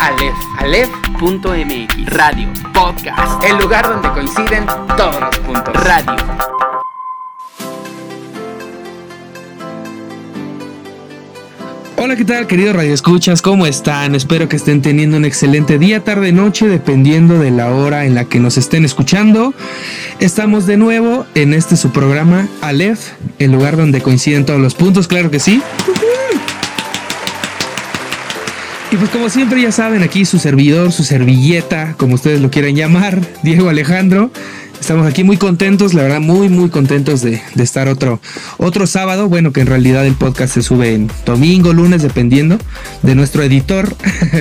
[0.00, 0.36] Aleph.
[0.58, 2.06] Aleph.mx.
[2.06, 2.48] Radio.
[2.72, 3.44] Podcast.
[3.44, 4.64] El lugar donde coinciden
[4.96, 5.74] todos los puntos.
[5.74, 6.16] Radio.
[11.96, 13.42] Hola, ¿qué tal, queridos radioescuchas?
[13.42, 14.14] ¿Cómo están?
[14.14, 18.24] Espero que estén teniendo un excelente día, tarde, noche, dependiendo de la hora en la
[18.24, 19.52] que nos estén escuchando.
[20.20, 25.08] Estamos de nuevo en este su programa Aleph, el lugar donde coinciden todos los puntos,
[25.08, 25.60] claro que sí.
[28.90, 32.74] Y pues como siempre ya saben, aquí su servidor, su servilleta, como ustedes lo quieran
[32.74, 34.30] llamar, Diego Alejandro.
[34.80, 38.20] Estamos aquí muy contentos, la verdad, muy, muy contentos de, de, estar otro,
[38.56, 39.28] otro sábado.
[39.28, 42.58] Bueno, que en realidad el podcast se sube en domingo, lunes, dependiendo
[43.02, 43.94] de nuestro editor,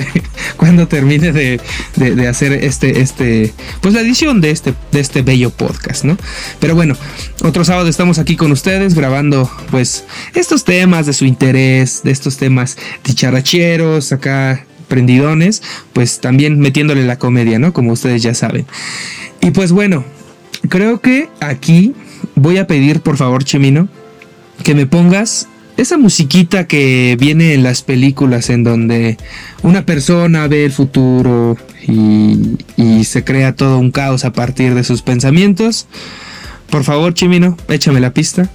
[0.58, 1.60] cuando termine de,
[1.96, 6.18] de, hacer este, este, pues la edición de este, de este bello podcast, ¿no?
[6.60, 6.96] Pero bueno,
[7.44, 12.38] otro sábado estamos aquí con ustedes grabando, pues, estos temas de su interés, de estos
[12.38, 15.62] temas dicharacheros, acá prendidones,
[15.94, 17.74] pues también metiéndole la comedia, ¿no?
[17.74, 18.66] Como ustedes ya saben.
[19.42, 20.06] Y pues bueno,
[20.68, 21.94] creo que aquí
[22.36, 23.88] voy a pedir, por favor, Chimino,
[24.64, 29.18] que me pongas esa musiquita que viene en las películas en donde
[29.62, 31.56] una persona ve el futuro
[31.88, 32.58] y,
[33.04, 35.88] se crea todo un caos a partir de sus pensamientos.
[36.70, 38.50] Por favor, Chimino, échame la pista.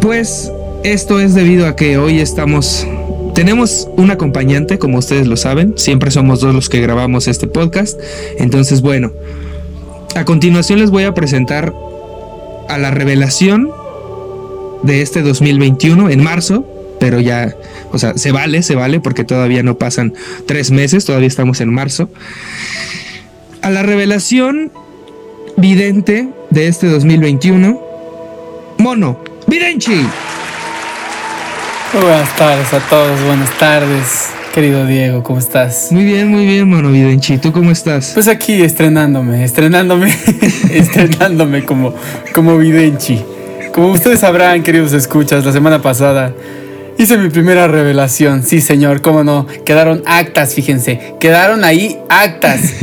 [0.00, 0.50] Pues
[0.82, 2.86] esto es debido a que hoy estamos
[3.34, 8.00] tenemos un acompañante, como ustedes lo saben, siempre somos dos los que grabamos este podcast.
[8.38, 9.12] Entonces, bueno,
[10.14, 11.74] a continuación les voy a presentar
[12.68, 13.70] a la revelación
[14.82, 16.64] de este 2021 en marzo,
[17.00, 17.54] pero ya,
[17.92, 20.14] o sea, se vale, se vale, porque todavía no pasan
[20.46, 22.08] tres meses, todavía estamos en marzo.
[23.62, 24.70] A la revelación
[25.56, 27.80] vidente de este 2021,
[28.78, 30.06] Mono, Videnchi.
[31.94, 35.92] Buenas tardes a todos, buenas tardes, querido Diego, ¿cómo estás?
[35.92, 38.10] Muy bien, muy bien, mano Videnchi, ¿tú cómo estás?
[38.14, 40.12] Pues aquí estrenándome, estrenándome,
[40.72, 41.94] estrenándome como,
[42.34, 43.22] como Videnchi.
[43.72, 46.34] Como ustedes sabrán, queridos escuchas, la semana pasada
[46.98, 52.60] hice mi primera revelación, sí señor, cómo no, quedaron actas, fíjense, quedaron ahí actas.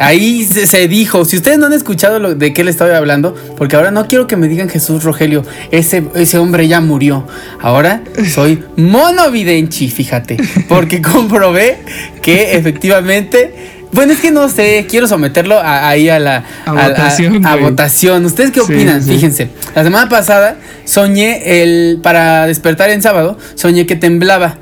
[0.00, 3.34] Ahí se, se, dijo, si ustedes no han escuchado lo, de qué le estaba hablando,
[3.56, 7.26] porque ahora no quiero que me digan Jesús Rogelio, ese, ese hombre ya murió.
[7.60, 8.02] Ahora
[8.32, 10.36] soy monovidenchi, fíjate,
[10.68, 11.78] porque comprobé
[12.22, 13.77] que efectivamente...
[13.92, 17.46] Bueno, es que no sé, quiero someterlo a, ahí a la a, a votación.
[17.46, 18.24] A, a votación.
[18.24, 19.02] ¿Ustedes qué opinan?
[19.02, 19.14] Sí, sí.
[19.14, 24.58] Fíjense, la semana pasada soñé el para despertar en sábado, soñé que temblaba.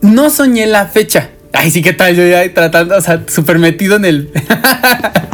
[0.00, 2.14] No soñé la fecha, Ay, sí, ¿qué tal?
[2.14, 4.30] Yo ya tratando, o sea, súper metido en el.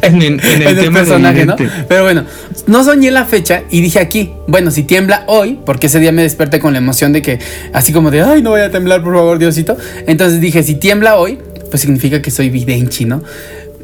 [0.02, 1.56] en, en, en, el, en el personaje, ¿no?
[1.88, 2.24] Pero bueno,
[2.66, 6.22] no soñé la fecha y dije aquí, bueno, si tiembla hoy, porque ese día me
[6.22, 7.38] desperté con la emoción de que,
[7.72, 9.76] así como de, ay, no voy a temblar, por favor, Diosito.
[10.06, 11.38] Entonces dije, si tiembla hoy,
[11.76, 13.22] pues significa que soy videnchi, ¿no?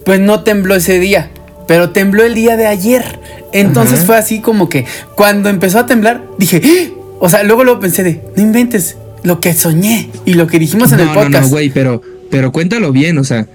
[0.06, 1.30] Pues no tembló ese día,
[1.68, 3.04] pero tembló el día de ayer.
[3.52, 4.06] Entonces Ajá.
[4.06, 6.90] fue así como que cuando empezó a temblar, dije, ¡Ah!
[7.20, 10.90] o sea, luego luego pensé de, no inventes lo que soñé y lo que dijimos
[10.92, 11.32] en no, el podcast.
[11.32, 12.00] No, no, güey, pero
[12.30, 13.46] pero cuéntalo bien, o sea,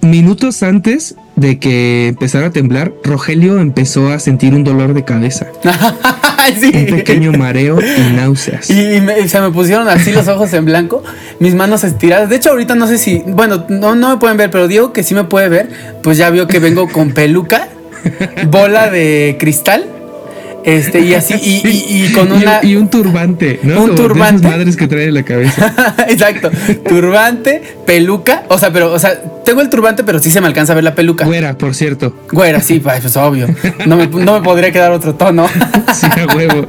[0.00, 5.46] minutos antes de que empezara a temblar, Rogelio empezó a sentir un dolor de cabeza.
[6.60, 6.72] sí.
[6.74, 8.70] Un pequeño mareo y náuseas.
[8.70, 11.04] Y, me, se me pusieron así los ojos en blanco,
[11.38, 12.30] mis manos estiradas.
[12.30, 15.02] De hecho, ahorita no sé si, bueno, no, no me pueden ver, pero Diego que
[15.02, 15.68] sí me puede ver,
[16.02, 17.68] pues ya vio que vengo con peluca,
[18.50, 19.95] bola de cristal
[20.66, 22.58] este, y así, y, y, y con una.
[22.60, 23.84] Y, y, un turbante, ¿no?
[23.84, 24.42] Un turbante.
[24.42, 25.96] De esas madres que trae en la cabeza.
[26.08, 26.50] Exacto.
[26.88, 28.42] Turbante, peluca.
[28.48, 30.82] O sea, pero, o sea, tengo el turbante, pero sí se me alcanza a ver
[30.82, 31.24] la peluca.
[31.24, 32.16] Güera, por cierto.
[32.32, 33.46] Güera, sí, pues obvio.
[33.86, 35.46] No me, no me podría quedar otro tono.
[35.94, 36.66] sí, a huevo.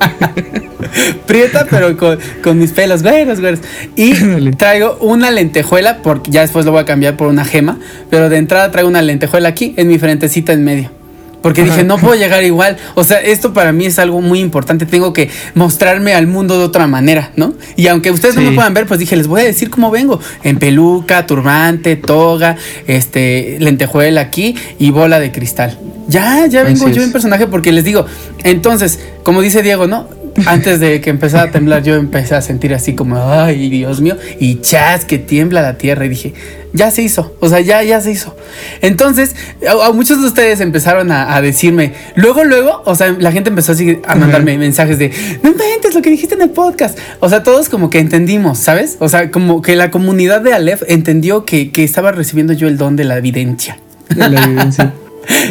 [1.26, 3.62] Prieta, pero con, con, mis pelos güeros, güeros.
[3.96, 4.52] Y Dale.
[4.52, 7.80] traigo una lentejuela, porque ya después lo voy a cambiar por una gema.
[8.12, 10.97] Pero de entrada traigo una lentejuela aquí, en mi frentecita en medio.
[11.42, 12.78] Porque dije, no puedo llegar igual.
[12.96, 14.86] O sea, esto para mí es algo muy importante.
[14.86, 17.54] Tengo que mostrarme al mundo de otra manera, ¿no?
[17.76, 18.42] Y aunque ustedes sí.
[18.42, 20.20] no me puedan ver, pues dije, les voy a decir cómo vengo.
[20.44, 22.58] En peluca, turbante, toga,
[22.88, 25.78] este, lentejuela aquí y bola de cristal.
[26.08, 28.06] Ya, ya vengo yo en personaje porque les digo.
[28.44, 30.08] Entonces, como dice Diego, ¿no?
[30.46, 34.16] Antes de que empezara a temblar, yo empecé a sentir así como, ay, Dios mío,
[34.40, 36.06] y chas, que tiembla la tierra.
[36.06, 36.34] Y dije,
[36.78, 38.36] ya se hizo, o sea, ya, ya se hizo.
[38.82, 39.36] Entonces,
[39.68, 43.50] a, a muchos de ustedes empezaron a, a, decirme, luego, luego, o sea, la gente
[43.50, 44.60] empezó así a mandarme uh -huh.
[44.60, 45.12] mensajes de,
[45.44, 46.98] no inventes lo que dijiste en el podcast.
[47.20, 48.98] O sea, todos como que entendimos, ¿sabes?
[49.00, 52.78] O sea, como que la comunidad de Aleph entendió que, que estaba recibiendo yo el
[52.78, 53.78] don de la evidencia.
[54.10, 54.94] De la evidencia.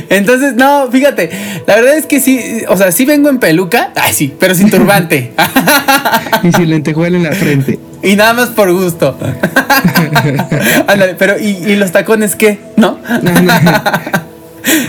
[0.09, 1.31] Entonces, no, fíjate,
[1.67, 4.71] la verdad es que sí, o sea, sí vengo en peluca, ay sí, pero sin
[4.71, 5.33] turbante.
[6.43, 7.79] y sin lentejuela en la frente.
[8.03, 9.19] Y nada más por gusto.
[10.87, 12.59] Ándale, pero ¿y, ¿y, los tacones qué?
[12.77, 12.99] ¿No?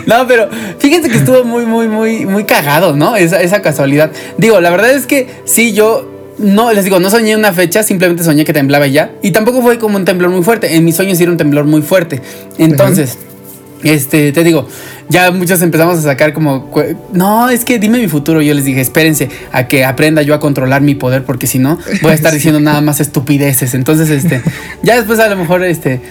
[0.05, 0.49] No, pero
[0.79, 3.15] fíjense que estuvo muy, muy, muy, muy cagado, ¿no?
[3.15, 4.11] Esa, esa casualidad.
[4.37, 8.23] Digo, la verdad es que sí, yo no, les digo, no soñé una fecha, simplemente
[8.23, 9.11] soñé que temblaba ya.
[9.21, 10.75] Y tampoco fue como un temblor muy fuerte.
[10.75, 12.21] En mis sueños era un temblor muy fuerte.
[12.57, 13.17] Entonces,
[13.83, 14.67] este, te digo,
[15.09, 16.69] ya muchos empezamos a sacar como,
[17.13, 18.41] no, es que dime mi futuro.
[18.41, 21.77] Yo les dije, espérense a que aprenda yo a controlar mi poder, porque si no,
[22.01, 23.73] voy a estar diciendo nada más estupideces.
[23.73, 24.41] Entonces, este,
[24.83, 26.01] ya después a lo mejor, este,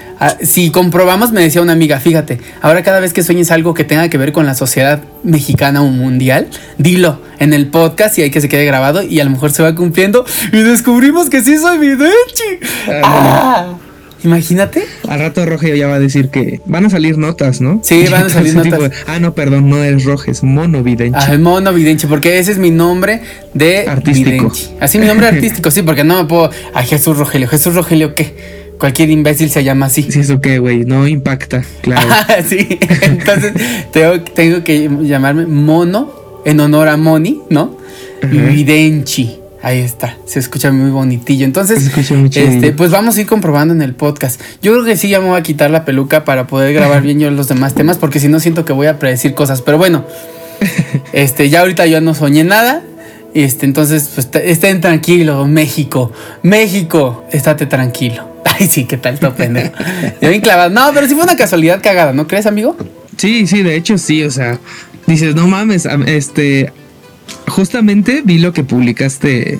[0.40, 4.08] si comprobamos, me decía una amiga, fíjate, ahora cada vez que sueñes algo que tenga
[4.08, 6.48] que ver con la sociedad mexicana o mundial,
[6.78, 9.62] dilo en el podcast y hay que se quede grabado y a lo mejor se
[9.62, 12.60] va cumpliendo y descubrimos que sí soy vidente.
[13.02, 13.74] Ah,
[14.26, 14.82] Imagínate.
[15.08, 17.78] Al rato Roge ya va a decir que van a salir notas, ¿no?
[17.84, 18.90] Sí, van a salir notas.
[19.06, 21.18] ah, no, perdón, no es Roge, es Mono Videnche.
[21.18, 23.20] Ah, Mono Videnche, porque ese es mi nombre
[23.54, 24.52] de artístico.
[24.80, 26.50] Así mi nombre artístico, sí, porque no me puedo.
[26.74, 27.46] A Jesús Rogelio.
[27.46, 28.66] Jesús Rogelio, ¿qué?
[28.80, 30.02] Cualquier imbécil se llama así.
[30.10, 32.08] Sí, eso qué, güey, no impacta, claro.
[32.48, 33.52] sí, entonces
[33.92, 37.78] tengo, tengo, que llamarme Mono en honor a Moni, ¿no?
[38.22, 39.45] Videnchi.
[39.62, 41.44] Ahí está, se escucha muy bonitillo.
[41.44, 44.40] Entonces, este, pues vamos a ir comprobando en el podcast.
[44.62, 47.18] Yo creo que sí ya me voy a quitar la peluca para poder grabar bien
[47.18, 49.62] yo los demás temas, porque si no siento que voy a predecir cosas.
[49.62, 50.04] Pero bueno,
[51.12, 52.82] este, ya ahorita yo no soñé nada.
[53.34, 56.12] Este, entonces, pues estén tranquilos, México.
[56.42, 58.36] México, estate tranquilo.
[58.44, 59.72] Ay, sí, qué tal, pendejo.
[60.20, 60.70] bien clavado.
[60.70, 62.76] No, pero sí fue una casualidad cagada, ¿no crees, amigo?
[63.16, 64.58] Sí, sí, de hecho sí, o sea,
[65.06, 66.72] dices, no mames, este,
[67.48, 69.58] justamente vi lo que publicaste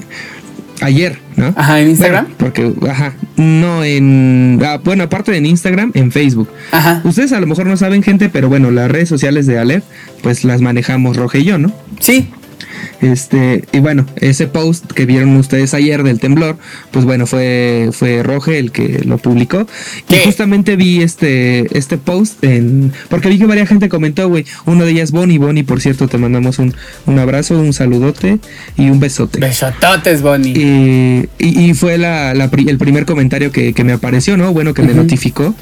[0.80, 1.54] ayer, ¿no?
[1.56, 2.26] Ajá, en Instagram.
[2.36, 4.60] porque, ajá, no en.
[4.64, 6.48] Ah, bueno, aparte de en Instagram, en Facebook.
[6.72, 7.00] Ajá.
[7.04, 9.84] Ustedes a lo mejor no saben, gente, pero bueno, las redes sociales de Alef,
[10.22, 11.72] pues las manejamos Roge y yo, ¿no?
[12.00, 12.28] Sí.
[13.00, 16.56] Este, y bueno, ese post que vieron ustedes ayer del temblor,
[16.90, 19.66] pues bueno, fue, fue Roge el que lo publicó.
[20.08, 22.92] Y justamente vi este, este post en.
[23.08, 24.44] Porque vi que varias gente comentó, güey.
[24.64, 25.38] Uno de ellas, Bonnie.
[25.38, 26.74] Bonnie, por cierto, te mandamos un,
[27.06, 28.38] un abrazo, un saludote
[28.76, 29.40] y un besote.
[29.40, 30.52] Besototes, Bonnie.
[30.56, 34.52] Y, y, fue la, el primer comentario que, que, me apareció, ¿no?
[34.52, 35.54] Bueno, que me notificó.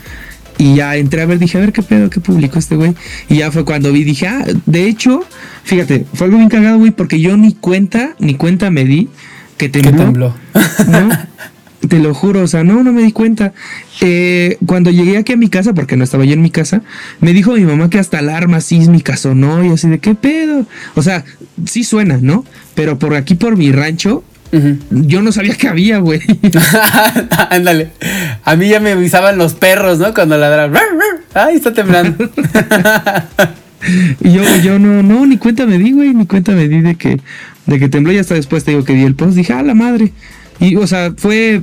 [0.58, 2.94] Y ya entré a ver, dije, a ver qué pedo, qué publicó este güey.
[3.28, 5.24] Y ya fue cuando vi, dije, ah, de hecho,
[5.64, 9.08] fíjate, fue algo bien cagado, güey, porque yo ni cuenta, ni cuenta me di
[9.56, 10.34] que tembló.
[10.88, 11.08] ¿no?
[11.88, 13.52] Te lo juro, o sea, no, no me di cuenta.
[14.00, 16.82] Eh, cuando llegué aquí a mi casa, porque no estaba yo en mi casa,
[17.20, 20.66] me dijo mi mamá que hasta alarma sísmica sonó y así de qué pedo.
[20.94, 21.24] O sea,
[21.66, 22.44] sí suena, ¿no?
[22.74, 24.24] Pero por aquí, por mi rancho,
[24.90, 26.20] yo no sabía que había, güey.
[27.50, 27.90] Ándale.
[28.44, 30.14] A mí ya me avisaban los perros, ¿no?
[30.14, 30.82] Cuando ladraban.
[31.34, 32.30] Ay, está temblando.
[34.20, 36.94] y yo, yo no, no, ni cuenta me di, güey, ni cuenta me di de
[36.94, 37.20] que,
[37.66, 39.36] de que tembló y hasta después te digo que di el post.
[39.36, 40.12] Dije, ah, la madre.
[40.60, 41.62] Y, o sea, fue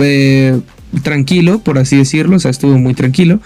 [0.00, 0.60] eh,
[1.02, 3.40] tranquilo, por así decirlo, o sea, estuvo muy tranquilo.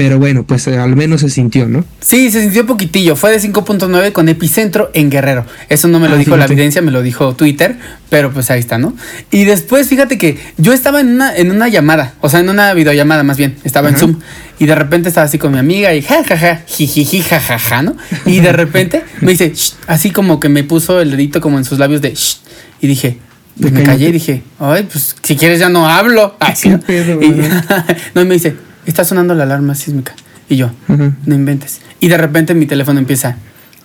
[0.00, 1.84] Pero bueno, pues eh, al menos se sintió, ¿no?
[2.00, 3.16] Sí, se sintió poquitillo.
[3.16, 5.44] Fue de 5.9 con epicentro en Guerrero.
[5.68, 7.76] Eso no me lo ah, dijo la evidencia, me lo dijo Twitter,
[8.08, 8.96] pero pues ahí está, ¿no?
[9.30, 12.72] Y después, fíjate que yo estaba en una, en una llamada, o sea, en una
[12.72, 14.20] videollamada más bien, estaba en Zoom.
[14.58, 17.94] Y de repente estaba así con mi amiga y jajaja, ja, jijiji, jajaja, ¿no?
[18.24, 19.52] Y de repente me dice,
[19.86, 22.38] así como que me puso el dedito como en sus labios de Shh,
[22.80, 23.18] y dije,
[23.60, 26.36] pues me callé y dije, ay, pues si quieres ya no hablo.
[26.40, 26.80] Así, ¿no?
[28.14, 28.56] no, y me dice,
[28.86, 30.14] está sonando la alarma sísmica.
[30.48, 31.80] Y yo, no inventes.
[32.00, 33.36] Y de repente mi teléfono empieza,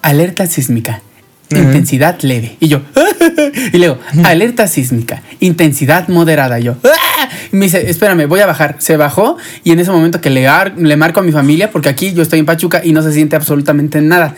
[0.02, 1.02] alerta sísmica,
[1.50, 2.58] intensidad leve.
[2.60, 2.82] Y yo,
[3.74, 6.60] y luego, alerta sísmica, intensidad moderada.
[6.60, 6.76] Y yo,
[7.52, 8.76] y me dice, espérame, voy a bajar.
[8.80, 10.48] Se bajó y en ese momento que le,
[10.78, 13.36] le marco a mi familia, porque aquí yo estoy en Pachuca y no se siente
[13.36, 14.36] absolutamente nada.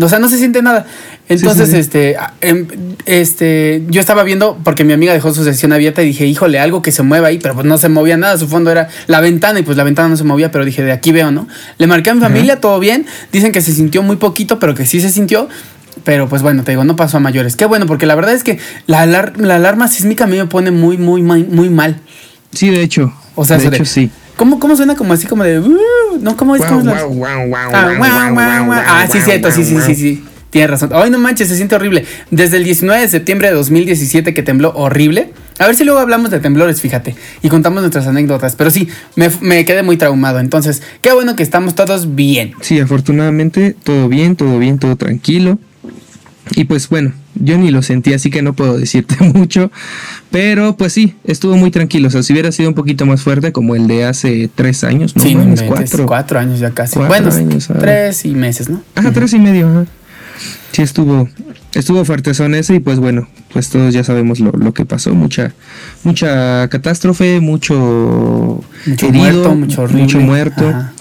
[0.00, 0.86] O sea, no se siente nada.
[1.30, 2.66] Entonces, este, em,
[3.06, 6.82] este, yo estaba viendo, porque mi amiga dejó su sesión abierta y dije, híjole, algo
[6.82, 9.60] que se mueva ahí, pero pues no se movía nada, su fondo era la ventana
[9.60, 11.46] y pues la ventana no se movía, pero dije, de aquí veo, ¿no?
[11.78, 14.84] Le marqué a mi familia, todo bien, dicen que se sintió muy poquito, pero que
[14.86, 15.48] sí se sintió.
[16.10, 17.54] Pero pues bueno, te digo, no pasó a mayores.
[17.54, 20.72] Qué bueno, porque la verdad es que la, la alarma sísmica a mí me pone
[20.72, 22.00] muy, muy, muy, muy mal.
[22.52, 23.14] Sí, de hecho.
[23.36, 24.10] O sea, de hecho, sí.
[24.34, 25.62] ¿Cómo, ¿Cómo suena como así como de...
[26.20, 26.64] no, ¿cómo es?
[26.64, 27.04] ¿Cómo es
[27.72, 30.24] ah, sí, cierto, sí, sí, sí, sí.
[30.50, 30.90] Tienes razón.
[30.94, 32.04] Ay, no manches, se siente horrible.
[32.32, 35.32] Desde el 19 de septiembre de 2017 que tembló horrible.
[35.60, 37.14] A ver si luego hablamos de temblores, fíjate.
[37.40, 38.56] Y contamos nuestras anécdotas.
[38.56, 40.40] Pero sí, me, me quedé muy traumado.
[40.40, 42.54] Entonces, qué bueno que estamos todos bien.
[42.62, 45.60] Sí, afortunadamente, todo bien, todo bien, todo tranquilo.
[46.56, 49.70] Y pues bueno, yo ni lo sentí, así que no puedo decirte mucho.
[50.30, 52.08] Pero pues sí, estuvo muy tranquilo.
[52.08, 55.14] O sea, si hubiera sido un poquito más fuerte, como el de hace tres años,
[55.16, 56.06] no sí, cuatro.
[56.06, 56.96] cuatro años ya casi.
[56.96, 58.82] Cuatro bueno, años, tres y meses, ¿no?
[58.94, 59.86] Ajá, tres y medio, ajá.
[60.72, 61.28] Sí, estuvo,
[61.74, 65.14] estuvo fuerte son ese, y pues bueno, pues todos ya sabemos lo, lo que pasó.
[65.14, 65.52] Mucha,
[66.04, 70.18] mucha catástrofe, mucho, Mucho herido, muerto, mucho horrible.
[70.20, 70.92] muerto, Ajá.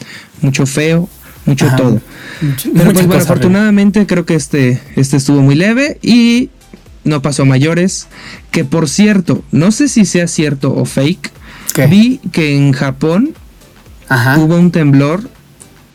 [0.42, 1.08] mucho feo,
[1.46, 1.78] mucho Ajá.
[1.78, 2.02] todo.
[2.42, 6.50] Mucho- Pero pues bueno, afortunadamente creo que este, este estuvo muy leve y
[7.04, 8.08] no pasó a mayores.
[8.52, 11.32] Que por cierto, no sé si sea cierto o fake.
[11.74, 11.88] ¿Qué?
[11.88, 13.34] Vi que en Japón
[14.08, 14.38] Ajá.
[14.40, 15.30] hubo un temblor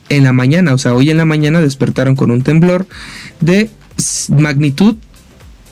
[0.09, 0.75] en la mañana.
[0.75, 2.87] O sea, hoy en la mañana despertaron con un temblor
[3.41, 3.71] de
[4.29, 4.97] magnitud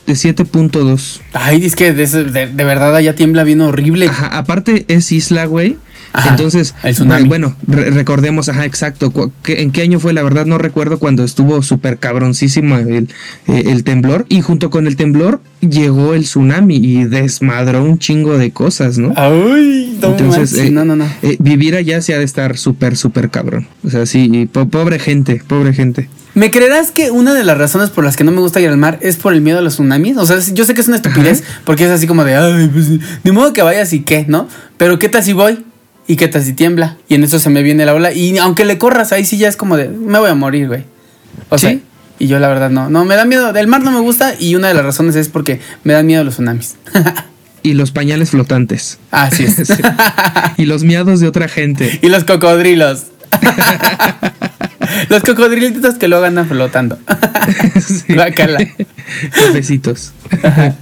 [0.05, 1.21] de 7.2.
[1.33, 4.07] Ay, es que de, de- de verdad allá tiembla bien horrible.
[4.07, 5.77] Ajá, aparte es isla, güey.
[6.13, 7.27] Ajá, Entonces, el tsunami.
[7.27, 9.11] bueno, re- recordemos, ajá, exacto.
[9.47, 10.13] ¿En qué año fue?
[10.13, 13.09] La verdad no recuerdo cuando estuvo súper cabroncísimo el,
[13.47, 14.25] eh, el temblor.
[14.29, 19.13] Y junto con el temblor llegó el tsunami y desmadró un chingo de cosas, ¿no?
[19.17, 21.05] Ay, no Entonces, eh, no, no, no.
[21.23, 23.67] eh, vivir allá se ha de estar súper, súper cabrón.
[23.83, 26.09] O sea, sí, y po- pobre gente, pobre gente.
[26.35, 28.77] ¿Me creerás que una de las razones por las que no me gusta ir al
[28.77, 30.17] mar es por el miedo a los tsunamis?
[30.17, 32.87] O sea, yo sé que es una estupidez, porque es así como de, ay, pues,
[33.23, 34.47] ni modo que vayas y qué, ¿no?
[34.77, 35.63] Pero ¿qué tal si voy?
[36.07, 36.97] ¿Y qué tal si tiembla?
[37.07, 38.11] Y en eso se me viene la ola.
[38.11, 40.83] Y aunque le corras, ahí sí ya es como de, me voy a morir, güey.
[41.49, 41.83] O sea, ¿Sí?
[42.19, 43.55] y yo la verdad no, no, me da miedo.
[43.55, 46.23] El mar no me gusta y una de las razones es porque me dan miedo
[46.23, 46.75] los tsunamis.
[47.63, 48.99] Y los pañales flotantes.
[49.11, 49.55] Así es.
[49.67, 49.81] Sí.
[50.57, 51.99] y los miados de otra gente.
[52.01, 53.05] y los cocodrilos.
[55.09, 56.97] los cocodrilitos que luego andan flotando.
[57.79, 58.13] Sí.
[58.13, 58.59] Guácala.
[59.31, 60.13] Cafecitos.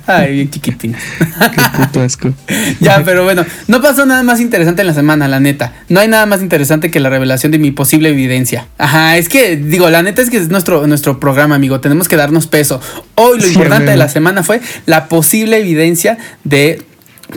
[0.06, 1.02] Ay, bien chiquitines.
[1.20, 2.32] Qué puto asco.
[2.80, 5.74] Ya, pero bueno, no pasó nada más interesante en la semana, la neta.
[5.90, 8.68] No hay nada más interesante que la revelación de mi posible evidencia.
[8.78, 11.80] Ajá, es que, digo, la neta es que es nuestro, nuestro programa, amigo.
[11.80, 12.80] Tenemos que darnos peso.
[13.16, 16.84] Hoy lo Sí, importante de la semana fue la posible evidencia de,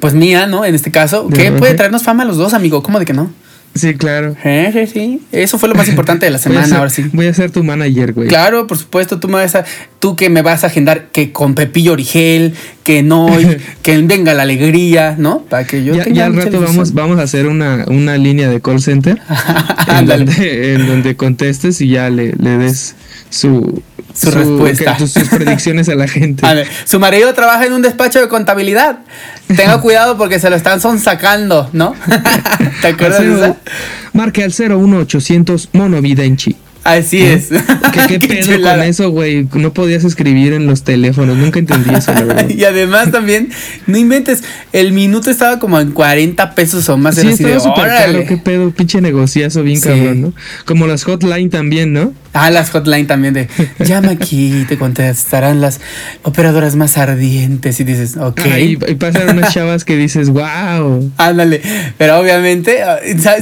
[0.00, 0.66] pues mía, ¿no?
[0.66, 2.82] En este caso, que puede traernos fama a los dos, amigo.
[2.82, 3.32] ¿Cómo de que no?
[3.75, 4.37] Sí, claro.
[4.45, 5.21] Eh, sí, sí.
[5.33, 7.04] Eso fue lo más importante de la semana, ser- ahora sí.
[7.12, 8.28] Voy a ser tu manager, güey.
[8.28, 9.64] Claro, por supuesto, tú me vas a,
[9.99, 12.54] tú que me vas a agendar que con Pepillo Origel,
[12.85, 13.26] que no,
[13.83, 15.40] que venga la alegría, ¿no?
[15.43, 18.49] Para que yo Ya, tenga ya al rato vamos, vamos a hacer una, una línea
[18.49, 19.21] de call center
[19.88, 22.95] en, donde, en donde contestes y ya le, le des
[23.31, 23.83] su,
[24.14, 24.97] Su respuesta.
[24.97, 26.47] que- sus predicciones a la gente.
[26.47, 29.00] A ver, su marido trabaja en un despacho de contabilidad.
[29.49, 31.94] Tenga cuidado porque se lo están sacando, ¿no?
[32.80, 33.56] ¿Te Al acuerdas de cero- esa?
[34.12, 36.56] marque al 01800 Monovidenchi.
[36.85, 37.49] Así es.
[38.09, 38.76] ¿Qué, qué pedo chulada.
[38.76, 39.49] con eso, güey?
[39.54, 41.35] No podías escribir en los teléfonos.
[41.38, 42.49] Nunca entendí eso, la verdad.
[42.50, 43.49] Y además también,
[43.87, 44.44] no inventes,
[44.75, 47.14] el minuto estaba como en 40 pesos o más.
[47.14, 48.25] Sí, era de, estaba súper caro.
[48.28, 48.71] ¿Qué pedo?
[48.71, 49.88] Pinche negociazo bien Sí.
[49.88, 50.33] cabrón, ¿no?
[50.66, 52.12] Como las hotline también, ¿no?
[52.34, 53.48] Ah, las hotline también de
[53.78, 55.80] llama aquí y te contestarán las
[56.24, 58.40] operadoras más ardientes y dices, ok.
[58.44, 61.10] Ah, y, y pasan unas chavas que dices, wow.
[61.16, 61.62] Ándale,
[61.96, 62.78] pero obviamente,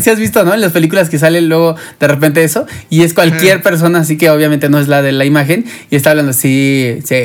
[0.01, 0.53] si has visto, ¿no?
[0.55, 3.63] En las películas que sale luego de repente eso, y es cualquier Ajá.
[3.63, 7.17] persona, así que obviamente no es la de la imagen, y está hablando, sí, sí,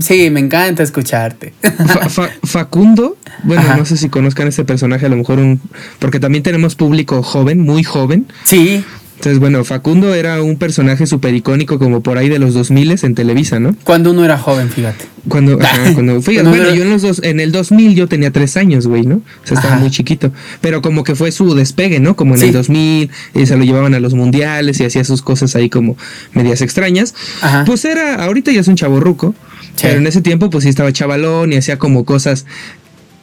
[0.00, 1.52] sí, me encanta escucharte.
[1.62, 3.76] Fa- Fa- Facundo, bueno, Ajá.
[3.76, 5.60] no sé si conozcan este personaje, a lo mejor un.
[5.98, 8.26] Porque también tenemos público joven, muy joven.
[8.44, 8.84] Sí,
[9.28, 13.14] Entonces, bueno, Facundo era un personaje súper icónico, como por ahí de los 2000 en
[13.14, 13.76] Televisa, ¿no?
[13.84, 15.04] cuando uno era joven, fíjate.
[15.28, 18.56] Cuando, ajá, cuando Cuando bueno, yo en los dos, en el 2000 yo tenía tres
[18.56, 19.16] años, güey, ¿no?
[19.16, 19.82] O sea, estaba Ajá.
[19.82, 20.32] muy chiquito.
[20.62, 22.16] Pero como que fue su despegue, ¿no?
[22.16, 22.46] Como en Sí.
[22.46, 25.98] el 2000, eh, se lo llevaban a los mundiales y hacía sus cosas ahí como
[26.32, 27.14] medias extrañas.
[27.42, 27.64] Ajá.
[27.66, 29.34] Pues era, ahorita ya es un chaborruco,
[29.74, 29.82] Sí.
[29.82, 32.46] pero en ese tiempo pues sí estaba chavalón y hacía como cosas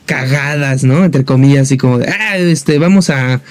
[0.06, 1.04] cagadas, ¿no?
[1.06, 3.42] Entre comillas, así como de, ah, este, vamos a,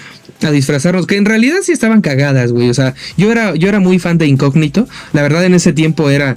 [0.42, 2.70] a disfrazarnos, que en realidad sí estaban cagadas, güey.
[2.70, 4.88] O sea, yo era, yo era muy fan de Incógnito.
[5.12, 6.36] La verdad, en ese tiempo era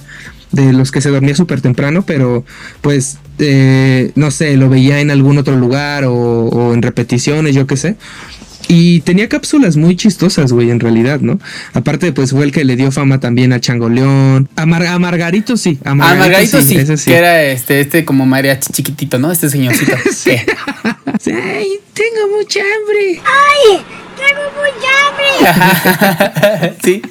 [0.52, 2.44] de los que se dormía súper temprano, pero
[2.80, 7.66] pues, eh, no sé, lo veía en algún otro lugar o, o en repeticiones, yo
[7.66, 7.96] qué sé.
[8.68, 11.40] Y tenía cápsulas muy chistosas, güey, en realidad, ¿no?
[11.72, 14.48] Aparte, pues fue el que le dio fama también a Changoleón.
[14.56, 15.78] A, Mar- a Margarito sí.
[15.84, 19.32] A Ah, Margarito sí, que era este, este como mariachi chiquitito, ¿no?
[19.32, 19.92] Este señorcito.
[20.12, 20.30] Sí.
[20.30, 20.46] ¿Qué?
[21.20, 23.20] Sí, Ay, tengo mucha hambre.
[26.84, 27.02] sí.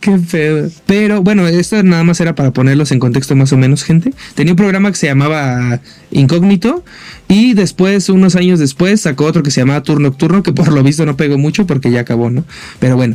[0.00, 0.70] Qué pedo.
[0.86, 4.12] Pero bueno, esto nada más era para ponerlos en contexto más o menos, gente.
[4.34, 6.82] Tenía un programa que se llamaba Incógnito
[7.30, 10.82] y después, unos años después, sacó otro que se llamaba Tour Nocturno, que por lo
[10.82, 12.44] visto no pegó mucho porque ya acabó, ¿no?
[12.80, 13.14] Pero bueno,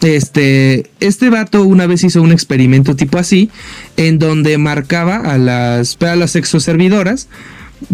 [0.00, 3.50] este, este vato una vez hizo un experimento tipo así,
[3.98, 7.28] en donde marcaba a las, a las exoservidoras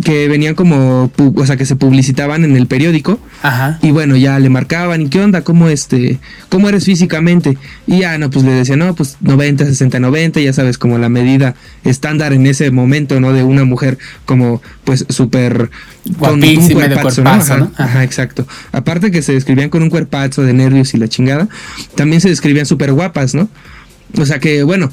[0.05, 3.19] que venían como, o sea, que se publicitaban en el periódico.
[3.43, 3.79] Ajá.
[3.83, 5.43] Y bueno, ya le marcaban, ¿y qué onda?
[5.43, 6.19] ¿Cómo este,
[6.49, 7.59] cómo eres físicamente?
[7.87, 11.09] Y ya, no, pues le decían, no, pues 90, 60, 90, ya sabes, como la
[11.09, 11.55] medida
[11.85, 13.33] estándar en ese momento, ¿no?
[13.33, 15.71] De una mujer como, pues, súper...
[16.19, 17.65] con un cuerpazo, Ajá, ¿no?
[17.75, 17.85] Ajá.
[17.85, 18.47] ajá, exacto.
[18.73, 21.49] Aparte que se describían con un cuerpazo de nervios y la chingada,
[21.95, 23.49] también se describían súper guapas, ¿no?
[24.17, 24.91] O sea que, bueno...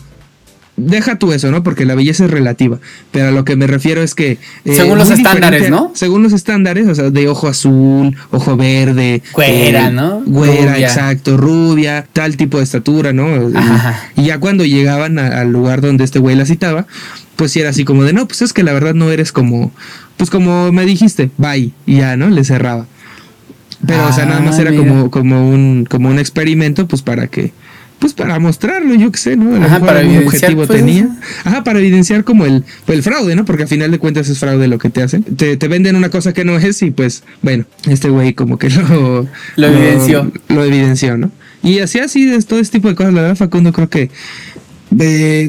[0.78, 1.64] Deja tú eso, ¿no?
[1.64, 2.80] Porque la belleza es relativa.
[3.12, 4.32] Pero a lo que me refiero es que.
[4.66, 5.92] eh, Según los estándares, ¿no?
[5.96, 9.24] Según los estándares, o sea, de ojo azul, ojo verde.
[9.34, 10.22] Güera, eh, ¿no?
[10.26, 10.88] Güera, Rubia.
[10.88, 13.50] exacto, rubia, tal tipo de estatura, ¿no?
[13.50, 14.04] Y- Ajá.
[14.18, 16.88] Y, ya cuando llegaban a- al lugar donde este güey la citaba,
[17.38, 19.72] pues sí era así como de, no, pues es que la verdad no eres como,
[20.18, 22.30] pues como me dijiste, bye, y ya, ¿no?
[22.30, 22.86] Le cerraba.
[23.88, 24.84] Pero, o sea, nada más Ah, era mira.
[24.84, 27.52] como, como un, como un experimento, pues para que,
[28.00, 29.56] pues para mostrarlo, yo qué sé, ¿no?
[29.56, 31.10] A Ajá, para algún evidenciar, objetivo pues, tenía.
[31.44, 33.46] Ajá, para evidenciar como el, el fraude, ¿no?
[33.46, 35.24] Porque al final de cuentas es fraude lo que te hacen.
[35.24, 38.70] Te, te venden una cosa que no es y pues, bueno, este güey como que
[38.90, 39.28] lo...
[39.56, 40.32] Lo evidenció.
[40.50, 41.32] Lo evidenció, ¿no?
[41.64, 43.14] Y así, así, de todo este tipo de cosas.
[43.14, 44.12] La verdad, Facundo creo que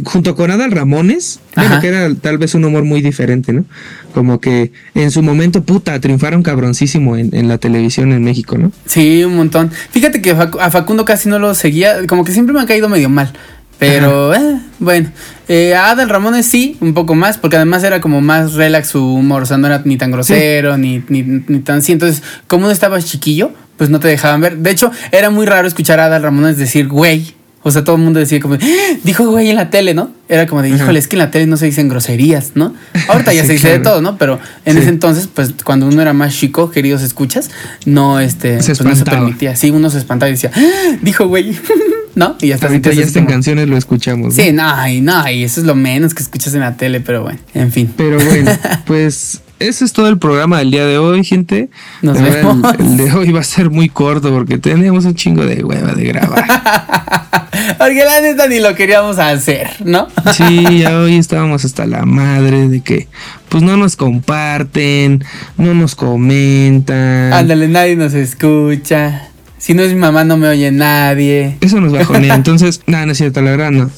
[0.04, 3.64] junto con Adal Ramones, bueno, que era tal vez un humor muy diferente, ¿no?
[4.12, 8.72] Como que en su momento, puta, triunfaron cabroncísimo en, en la televisión en México, ¿no?
[8.86, 9.70] Sí, un montón.
[9.90, 13.08] Fíjate que a Facundo casi no lo seguía, como que siempre me ha caído medio
[13.08, 13.32] mal.
[13.78, 15.10] Pero, eh, bueno,
[15.48, 19.04] eh, a Adal Ramones sí, un poco más, porque además era como más relax su
[19.04, 21.92] humor, o sea, no era ni tan grosero, ni, ni, ni tan así.
[21.92, 24.58] Entonces, como uno estaba chiquillo, pues no te dejaban ver.
[24.58, 27.35] De hecho, era muy raro escuchar a Adal Ramones decir güey.
[27.66, 28.58] O sea, todo el mundo decía como, "Ah,
[29.02, 30.12] dijo güey en la tele, ¿no?
[30.28, 32.74] Era como de, híjole, es que en la tele no se dicen groserías, ¿no?
[33.08, 34.16] Ahorita ya Sí, se dice de todo, ¿no?
[34.18, 34.80] Pero en Sí.
[34.82, 37.50] ese entonces, pues cuando uno era más chico, queridos escuchas,
[37.84, 39.56] no, este, Se pues, no se permitía.
[39.56, 41.58] Sí, uno se espantaba y decía, "Ah", dijo güey,
[42.14, 42.36] ¿no?
[42.40, 44.36] Y hasta Ahorita ya hasta en canciones lo escuchamos.
[44.36, 44.44] ¿no?
[44.44, 47.22] Sí, no, y no, y eso es lo menos que escuchas en la tele, pero
[47.24, 47.92] bueno, en fin.
[47.96, 48.52] Pero bueno,
[48.86, 51.68] pues ese es todo el programa del día de hoy, gente.
[52.02, 52.74] Nos vemos.
[52.78, 55.92] El, el de hoy va a ser muy corto porque tenemos un chingo de hueva
[55.92, 56.44] de grabar.
[57.78, 60.08] Porque la neta ni lo queríamos hacer, ¿no?
[60.32, 63.08] Sí, ya hoy estábamos hasta la madre de que
[63.48, 65.24] pues no nos comparten,
[65.56, 67.32] no nos comentan.
[67.32, 69.30] Ándale, nadie nos escucha.
[69.58, 71.56] Si no es mi mamá, no me oye nadie.
[71.60, 72.34] Eso nos bajonea.
[72.34, 73.90] Entonces, nada, no es cierto, la verdad no.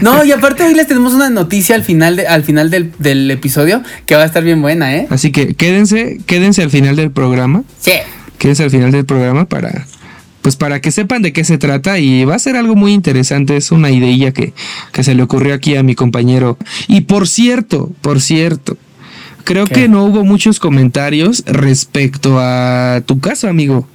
[0.00, 3.30] No, y aparte hoy les tenemos una noticia al final, de, al final del, del
[3.30, 5.06] episodio que va a estar bien buena, ¿eh?
[5.10, 7.64] Así que quédense, quédense al final del programa.
[7.80, 7.92] Sí.
[8.38, 9.86] Quédense al final del programa para
[10.42, 13.56] pues para que sepan de qué se trata y va a ser algo muy interesante,
[13.56, 14.52] es una ideilla que,
[14.92, 16.58] que se le ocurrió aquí a mi compañero.
[16.88, 18.76] Y por cierto, por cierto,
[19.44, 19.74] creo ¿Qué?
[19.74, 23.86] que no hubo muchos comentarios respecto a tu caso, amigo.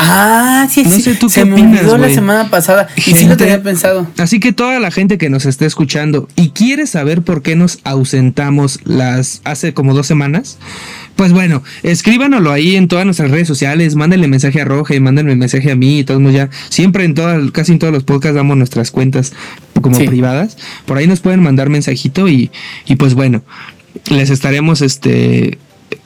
[0.00, 1.02] Ah, sí, No sí.
[1.02, 2.86] sé tú Se qué me opinas, olvidó la semana pasada.
[2.96, 4.06] Y sí lo tenía pensado.
[4.16, 7.80] Así que toda la gente que nos esté escuchando y quiere saber por qué nos
[7.84, 10.58] ausentamos las hace como dos semanas,
[11.16, 15.72] pues bueno, escríbanoslo ahí en todas nuestras redes sociales, mándenle mensaje a Roge, mándenme mensaje
[15.72, 16.48] a mí y todos ya.
[16.68, 19.32] Siempre en todas, casi en todos los podcasts damos nuestras cuentas
[19.82, 20.06] como Sí.
[20.06, 20.56] privadas.
[20.86, 22.52] Por ahí nos pueden mandar mensajito y,
[22.86, 23.42] y pues bueno,
[24.10, 25.58] les estaremos este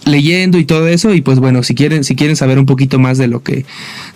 [0.04, 3.18] leyendo y todo eso y pues bueno si quieren si quieren saber un poquito más
[3.18, 3.64] de lo que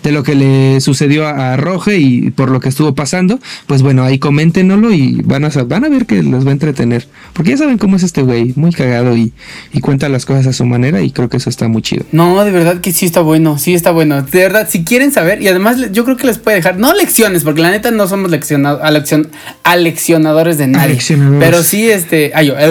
[0.03, 3.81] de lo que le sucedió a, a Roge y por lo que estuvo pasando pues
[3.81, 7.51] bueno ahí coméntenoslo y van a van a ver que los va a entretener porque
[7.51, 9.31] ya saben cómo es este güey muy cagado y,
[9.73, 12.43] y cuenta las cosas a su manera y creo que eso está muy chido No,
[12.43, 14.21] de verdad que sí está bueno, sí está bueno.
[14.21, 17.43] De verdad, si quieren saber, y además yo creo que les puede dejar, no lecciones,
[17.43, 19.27] porque la neta no somos lecciona- aleccion-
[19.63, 20.85] aleccionadores de nadie.
[20.91, 21.39] Aleccionadores.
[21.49, 22.67] Pero sí, este, ay, yo, eh,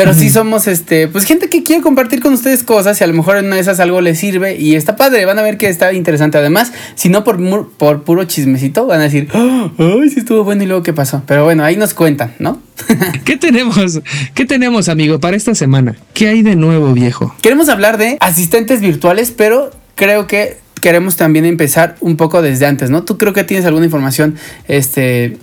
[0.00, 3.12] Pero sí somos, este, pues gente que quiere compartir con ustedes cosas y a lo
[3.12, 5.68] mejor en una de esas algo les sirve y está padre, van a ver que
[5.68, 6.38] está interesante.
[6.38, 10.62] Además, si no por, por puro chismecito, van a decir, "Ah, ay, sí estuvo bueno
[10.62, 11.22] y luego qué pasó.
[11.26, 12.62] Pero bueno, ahí nos cuentan, ¿no?
[13.26, 14.00] ¿Qué tenemos?
[14.32, 15.94] ¿Qué tenemos, amigo, para esta semana?
[16.14, 17.34] ¿Qué hay de nuevo, viejo?
[17.42, 22.88] Queremos hablar de asistentes virtuales, pero creo que queremos también empezar un poco desde antes,
[22.88, 23.04] ¿no?
[23.04, 24.36] Tú creo que tienes alguna información
[24.66, 25.36] este,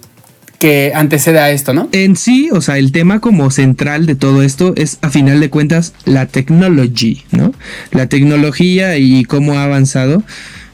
[0.59, 1.89] que antecede a esto, ¿no?
[1.91, 5.49] En sí, o sea, el tema como central de todo esto es, a final de
[5.49, 7.53] cuentas, la technology, ¿no?
[7.91, 10.23] La tecnología y cómo ha avanzado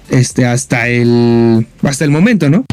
[0.10, 2.66] este, hasta, el, hasta el momento, ¿no?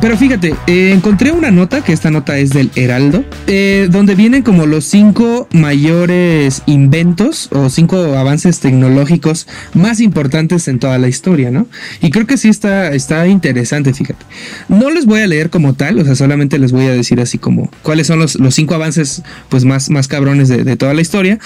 [0.00, 4.42] Pero fíjate, eh, encontré una nota, que esta nota es del Heraldo, eh, donde vienen
[4.42, 11.50] como los cinco mayores inventos o cinco avances tecnológicos más importantes en toda la historia,
[11.50, 11.66] ¿no?
[12.02, 14.24] Y creo que sí está, está interesante, fíjate.
[14.68, 17.38] No les voy a leer como tal, o sea, solamente les voy a decir así
[17.38, 21.00] como cuáles son los, los cinco avances pues más, más cabrones de, de toda la
[21.00, 21.38] historia.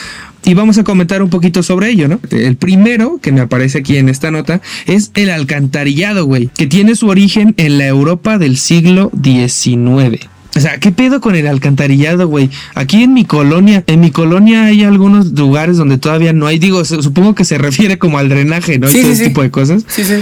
[0.45, 2.21] Y vamos a comentar un poquito sobre ello, ¿no?
[2.31, 6.95] El primero que me aparece aquí en esta nota es el alcantarillado, güey, que tiene
[6.95, 10.29] su origen en la Europa del siglo XIX.
[10.57, 12.51] O sea, ¿qué pedo con el alcantarillado, güey?
[12.75, 16.85] Aquí en mi colonia, en mi colonia hay algunos lugares donde todavía no hay, digo,
[16.85, 18.89] supongo que se refiere como al drenaje, ¿no?
[18.89, 19.85] Sí, y todo sí, tipo de cosas.
[19.87, 20.15] Sí, sí.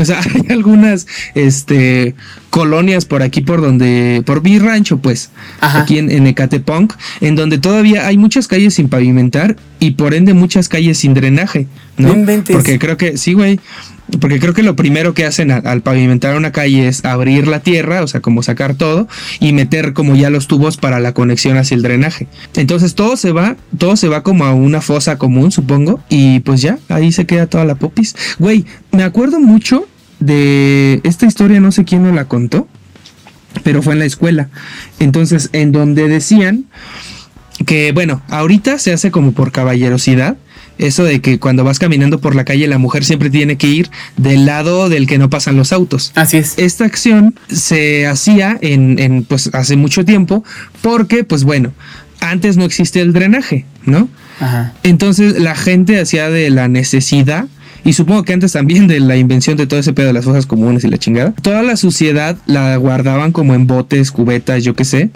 [0.00, 2.14] O sea, hay algunas este
[2.48, 5.82] colonias por aquí por donde por mi rancho, pues, Ajá.
[5.82, 10.32] aquí en, en Ecatepunk, en donde todavía hay muchas calles sin pavimentar y por ende
[10.32, 11.66] muchas calles sin drenaje,
[11.98, 12.08] ¿no?
[12.08, 12.56] No inventes.
[12.56, 13.60] Porque creo que sí, güey.
[14.20, 18.02] Porque creo que lo primero que hacen al pavimentar una calle es abrir la tierra,
[18.02, 19.08] o sea, como sacar todo
[19.40, 22.28] y meter como ya los tubos para la conexión hacia el drenaje.
[22.54, 26.62] Entonces todo se va, todo se va como a una fosa común, supongo, y pues
[26.62, 28.14] ya, ahí se queda toda la popis.
[28.38, 29.86] Güey, me acuerdo mucho
[30.20, 32.68] de esta historia, no sé quién me la contó,
[33.62, 34.48] pero fue en la escuela.
[34.98, 36.66] Entonces, en donde decían
[37.66, 40.36] que, bueno, ahorita se hace como por caballerosidad.
[40.78, 43.90] Eso de que cuando vas caminando por la calle la mujer siempre tiene que ir
[44.16, 46.12] del lado del que no pasan los autos.
[46.14, 46.54] Así es.
[46.58, 50.44] Esta acción se hacía en, en, pues hace mucho tiempo
[50.82, 51.72] porque pues bueno,
[52.20, 54.08] antes no existía el drenaje, ¿no?
[54.40, 54.72] Ajá.
[54.82, 57.46] Entonces la gente hacía de la necesidad
[57.84, 60.46] y supongo que antes también de la invención de todo ese pedo de las fosas
[60.46, 64.84] comunes y la chingada, toda la suciedad la guardaban como en botes, cubetas, yo qué
[64.84, 65.10] sé.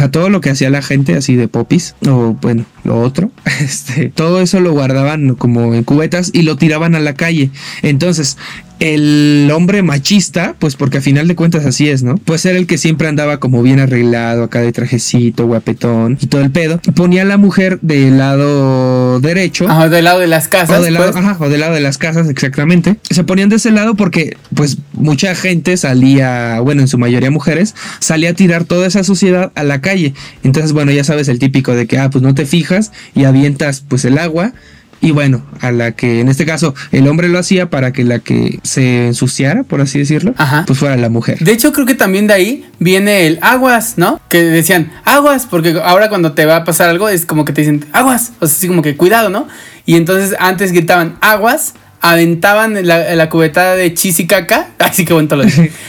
[0.00, 4.08] A todo lo que hacía la gente así de popis o bueno, lo otro, este,
[4.08, 7.50] todo eso lo guardaban como en cubetas y lo tiraban a la calle.
[7.82, 8.36] Entonces,
[8.78, 12.16] el hombre machista, pues porque a final de cuentas así es, ¿no?
[12.16, 16.42] Pues era el que siempre andaba como bien arreglado, acá de trajecito, guapetón y todo
[16.42, 16.80] el pedo.
[16.94, 19.68] Ponía a la mujer del lado derecho.
[19.68, 20.78] Ajá, del lado de las casas.
[20.78, 21.24] O del, lado, pues.
[21.24, 22.96] ajá, o del lado de las casas, exactamente.
[23.10, 27.74] Se ponían de ese lado porque, pues, mucha gente salía, bueno, en su mayoría mujeres,
[28.00, 30.14] salía a tirar toda esa suciedad a la calle.
[30.42, 33.82] Entonces, bueno, ya sabes el típico de que, ah, pues no te fijas y avientas,
[33.86, 34.52] pues, el agua.
[35.00, 38.18] Y bueno, a la que en este caso el hombre lo hacía para que la
[38.18, 40.64] que se ensuciara, por así decirlo, Ajá.
[40.66, 41.38] pues fuera la mujer.
[41.38, 44.20] De hecho, creo que también de ahí viene el aguas, ¿no?
[44.28, 47.60] Que decían aguas, porque ahora cuando te va a pasar algo es como que te
[47.60, 49.46] dicen aguas, o sea, así como que cuidado, ¿no?
[49.84, 55.12] Y entonces antes gritaban aguas, aventaban la, la cubeta de chis y caca, así que
[55.12, 55.26] bueno.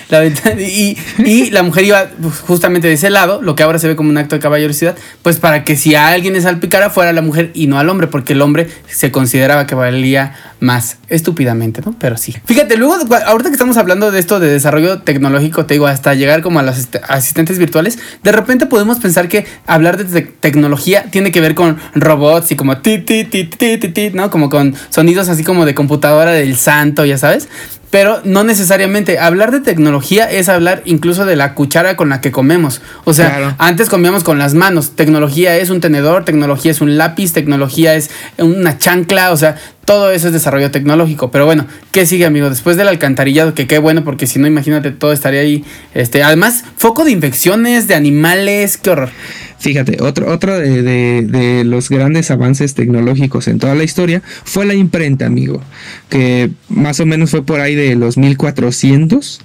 [0.10, 2.08] La y, y la mujer iba
[2.48, 5.38] justamente de ese lado, lo que ahora se ve como un acto de caballerosidad, pues
[5.38, 8.34] para que si a alguien le salpicara fuera la mujer y no al hombre, porque
[8.34, 11.94] el hombre se consideraba que valía más estúpidamente, ¿no?
[12.00, 12.36] Pero sí.
[12.46, 16.42] Fíjate, luego, ahorita que estamos hablando de esto de desarrollo tecnológico, te digo, hasta llegar
[16.42, 21.06] como a los asist- asistentes virtuales, de repente podemos pensar que hablar de te- tecnología
[21.12, 24.30] tiene que ver con robots y como ti, ti, ti, ti, ti, ti, ¿no?
[24.32, 27.48] Como con sonidos así como de computadora del santo, ya sabes.
[27.90, 29.18] Pero no necesariamente.
[29.18, 32.82] Hablar de tecnología es hablar incluso de la cuchara con la que comemos.
[33.06, 33.56] O sea, Claro.
[33.60, 34.92] antes comíamos con las manos.
[34.98, 39.32] Tecnología es un tenedor, tecnología es un lápiz, tecnología es una chancla.
[39.32, 39.56] O sea,
[39.86, 41.32] todo eso es desarrollo tecnológico.
[41.32, 42.50] Pero bueno, ¿qué sigue, amigo?
[42.50, 45.64] Después del alcantarillado, que qué bueno, porque si no, imagínate, todo estaría ahí.
[45.94, 49.10] Este, además, foco de infecciones, de animales, qué horror.
[49.60, 55.26] Fíjate, otro, de, de- los grandes avances tecnológicos en toda la historia fue la imprenta,
[55.26, 55.62] amigo,
[56.10, 59.42] que más o menos fue por ahí de los 1400.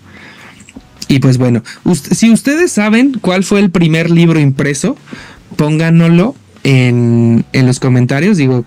[1.08, 4.96] Y pues bueno, ust- si ustedes saben cuál fue el primer libro impreso,
[5.56, 8.64] pónganoslo en, en los comentarios, digo.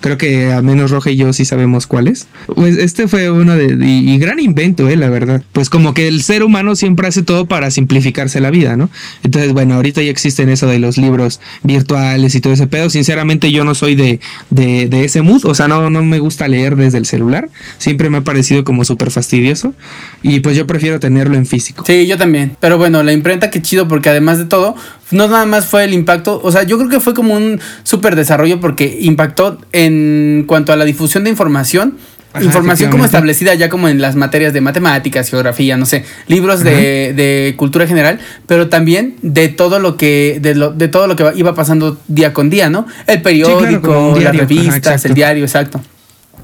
[0.00, 2.26] Creo que al menos Roja y yo sí sabemos cuál es.
[2.54, 5.42] Pues este fue uno de, y, gran invento, eh, la verdad.
[5.52, 8.90] Pues como que el ser humano siempre hace todo para simplificarse la vida, ¿no?
[9.22, 12.90] Entonces, bueno, ahorita ya existen eso de los libros virtuales y todo ese pedo.
[12.90, 14.20] Sinceramente, yo no soy de,
[14.50, 15.44] de, de ese mood.
[15.44, 17.48] O sea, no, no me gusta leer desde el celular.
[17.78, 19.74] Siempre me ha parecido como súper fastidioso.
[20.22, 21.84] Y pues yo prefiero tenerlo en físico.
[21.86, 22.56] Sí, yo también.
[22.60, 24.74] Pero bueno, la imprenta, qué chido, porque además de todo,
[25.10, 26.40] no nada más fue el impacto.
[26.42, 30.76] O sea, yo creo que fue como un súper desarrollo porque impactó en cuanto a
[30.76, 31.96] la difusión de información.
[32.32, 36.62] Ajá, información como establecida ya como en las materias de matemáticas, geografía, no sé, libros
[36.62, 41.16] de, de cultura general, pero también de todo lo que, de, lo, de todo lo
[41.16, 42.86] que iba pasando día con día, ¿no?
[43.06, 44.26] El periódico, las.
[44.26, 45.80] Ajá, revistas, el diario, exacto.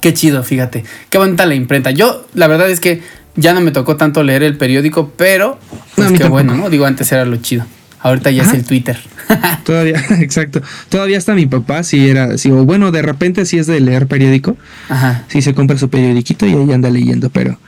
[0.00, 0.82] Qué chido, fíjate.
[1.10, 1.90] Qué bonita la imprenta.
[1.90, 3.02] Yo, la verdad es que
[3.36, 5.58] ya no me tocó tanto leer el periódico, pero
[5.94, 6.70] pues No, qué bueno, ¿no?
[6.70, 7.66] Digo, antes era lo chido.
[8.02, 8.52] Ahorita ya Ajá.
[8.52, 8.98] es el Twitter.
[9.64, 10.60] Todavía, exacto.
[10.88, 14.06] Todavía hasta mi papá, si era, sí, o bueno, de repente sí es de leer
[14.06, 14.56] periódico.
[14.88, 15.24] Ajá.
[15.28, 17.58] Sí se compra su periodiquito y ahí anda leyendo, pero.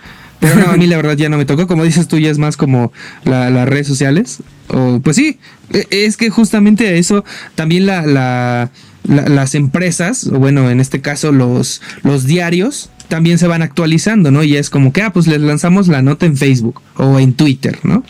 [0.40, 1.66] Pero no, a mí la verdad ya no me tocó.
[1.66, 2.92] Como dices tú, ya es más como
[3.24, 4.40] la- las redes sociales.
[4.68, 5.38] O, pues sí,
[5.72, 8.70] e- es que justamente eso también la, la-
[9.04, 14.30] la- las empresas, o bueno, en este caso los, los diarios, también se van actualizando,
[14.30, 14.42] ¿no?
[14.42, 17.78] Y es como que, ah, pues les lanzamos la nota en Facebook o en Twitter,
[17.82, 18.02] ¿no?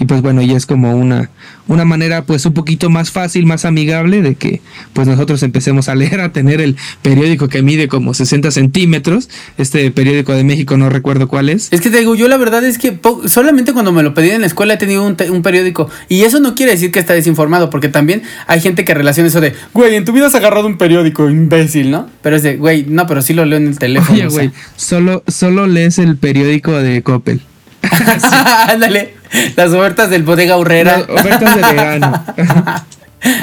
[0.00, 1.30] Y pues bueno, ya es como una,
[1.66, 4.60] una manera pues un poquito más fácil, más amigable de que
[4.92, 9.90] pues nosotros empecemos a leer, a tener el periódico que mide como 60 centímetros, este
[9.90, 11.68] periódico de México no recuerdo cuál es.
[11.72, 14.42] Es que te digo, yo la verdad es que solamente cuando me lo pedí en
[14.42, 17.70] la escuela he tenido un, un, periódico y eso no quiere decir que está desinformado,
[17.70, 20.78] porque también hay gente que relaciona eso de, güey, en tu vida has agarrado un
[20.78, 22.08] periódico, imbécil, ¿no?
[22.22, 24.18] Pero es de, güey, no, pero sí lo leo en el teléfono.
[24.18, 27.42] Oye, güey, solo, solo lees el periódico de Coppel.
[28.68, 29.14] Ándale,
[29.56, 30.98] las ofertas del bodega Urrera.
[30.98, 32.24] Las ofertas de verano.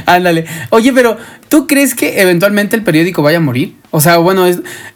[0.05, 0.45] Ándale.
[0.69, 1.17] Oye, pero
[1.49, 3.75] ¿tú crees que eventualmente el periódico vaya a morir?
[3.91, 4.45] O sea, bueno,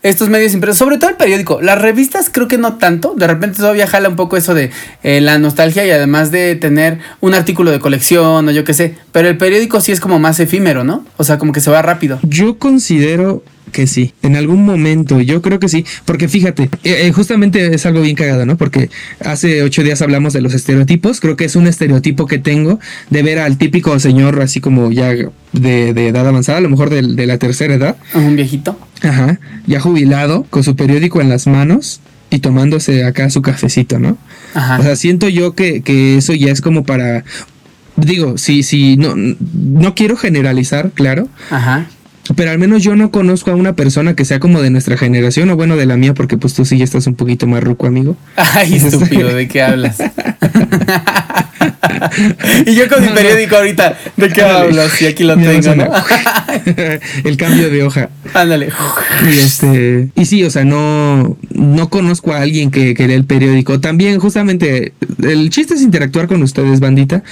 [0.03, 1.61] estos medios impresos, sobre todo el periódico.
[1.61, 3.13] Las revistas creo que no tanto.
[3.15, 4.71] De repente todavía jala un poco eso de
[5.03, 8.95] eh, la nostalgia y además de tener un artículo de colección o yo qué sé.
[9.11, 11.05] Pero el periódico sí es como más efímero, ¿no?
[11.17, 12.19] O sea, como que se va rápido.
[12.23, 14.13] Yo considero que sí.
[14.21, 15.85] En algún momento, yo creo que sí.
[16.05, 18.57] Porque fíjate, eh, eh, justamente es algo bien cagado, ¿no?
[18.57, 18.89] Porque
[19.23, 21.19] hace ocho días hablamos de los estereotipos.
[21.19, 22.79] Creo que es un estereotipo que tengo
[23.09, 25.13] de ver al típico señor así como ya
[25.53, 27.97] de, edad avanzada, a lo mejor de, la tercera edad.
[28.13, 28.77] Un viejito.
[29.01, 29.39] Ajá.
[29.65, 34.17] Ya jubilado, con su periódico en las manos y tomándose acá su cafecito, ¿no?
[34.53, 34.79] Ajá.
[34.79, 37.23] O sea, siento yo que, que eso ya es como para
[37.95, 41.27] digo, sí, sí, no, no quiero generalizar, claro.
[41.49, 41.89] Ajá
[42.35, 45.49] pero al menos yo no conozco a una persona que sea como de nuestra generación,
[45.49, 47.87] o bueno, de la mía, porque pues tú sí ya estás un poquito más ruco,
[47.87, 48.15] amigo.
[48.35, 49.97] Ay, estúpido, ¿de qué hablas?
[52.65, 55.01] y yo con mi periódico ahorita, ¿de qué hablas?
[55.01, 55.91] Y aquí lo tengo, ¿no?
[57.23, 58.09] El cambio de hoja.
[58.33, 58.69] Ándale.
[59.25, 63.25] Y este, y sí, o sea, no, no conozco a alguien que, que lee el
[63.25, 63.79] periódico.
[63.79, 67.23] También, justamente, el chiste es interactuar con ustedes, bandita.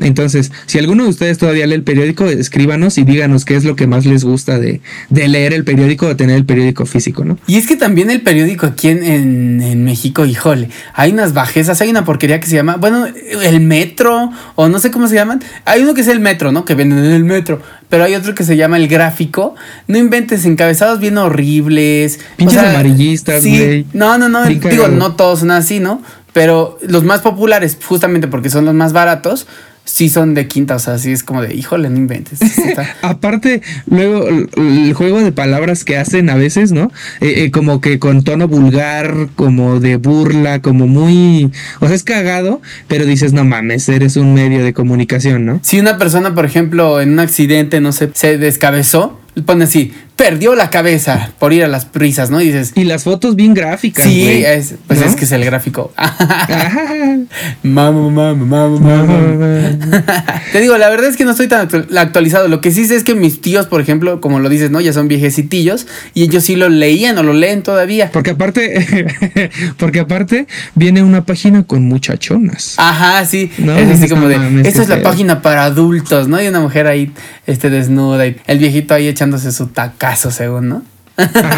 [0.00, 3.76] Entonces, si alguno de ustedes todavía lee el periódico, escríbanos y díganos qué es lo
[3.76, 7.38] que más les gusta de, leer el periódico o de tener el periódico físico, ¿no?
[7.46, 9.02] Y es que también el periódico aquí en,
[9.62, 14.15] en, México, híjole, hay unas bajezas, hay una porquería que se llama, bueno, el metro,
[14.54, 15.42] o no sé cómo se llaman.
[15.64, 16.64] Hay uno que es el metro, ¿no?
[16.64, 17.60] Que venden en el metro.
[17.88, 19.54] Pero hay otro que se llama el gráfico.
[19.86, 22.20] No inventes encabezados bien horribles.
[22.36, 23.86] Pinches amarillistas, güey.
[23.92, 24.44] no, no, no.
[24.44, 26.02] digo, no todos son así, ¿no?
[26.32, 29.46] Pero los más populares, justamente porque son los más baratos,
[29.86, 32.40] sí son de quinta, o sea, así es como de, híjole, no inventes.
[33.02, 36.92] Aparte, luego el juego de palabras que hacen a veces, ¿no?
[37.20, 42.02] Eh, eh, como que con tono vulgar, como de burla, como muy, o sea, es
[42.02, 45.60] cagado, pero dices, no mames, eres un medio de comunicación, ¿no?
[45.62, 50.54] Si una persona, por ejemplo, en un accidente, no sé, se descabezó, pone así, perdió
[50.54, 52.40] la cabeza por ir a las prisas, ¿no?
[52.40, 52.72] Y dices.
[52.74, 54.06] Y las fotos bien gráficas.
[54.06, 55.92] Sí, es, pues es que es el gráfico.
[57.62, 59.78] Mamo, mamo, mamo, mamo.
[60.52, 62.48] Te digo, la verdad es que no estoy tan actualizado.
[62.48, 64.80] Lo que sí sé es que mis tíos, por ejemplo, como lo dices, ¿no?
[64.80, 68.10] Ya son viejecitillos y ellos sí lo leían o lo leen todavía.
[68.12, 72.74] Porque aparte, porque aparte viene una página con muchachonas.
[72.78, 73.50] Ajá, sí.
[73.58, 73.76] ¿No?
[73.76, 76.42] Es así como de, esta es la página para adultos, ¿no?
[76.42, 77.12] Y una mujer ahí
[77.46, 79.68] este, desnuda y el viejito ahí echándose su
[80.06, 80.82] tacazo, según, ¿no?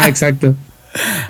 [0.07, 0.55] Exacto.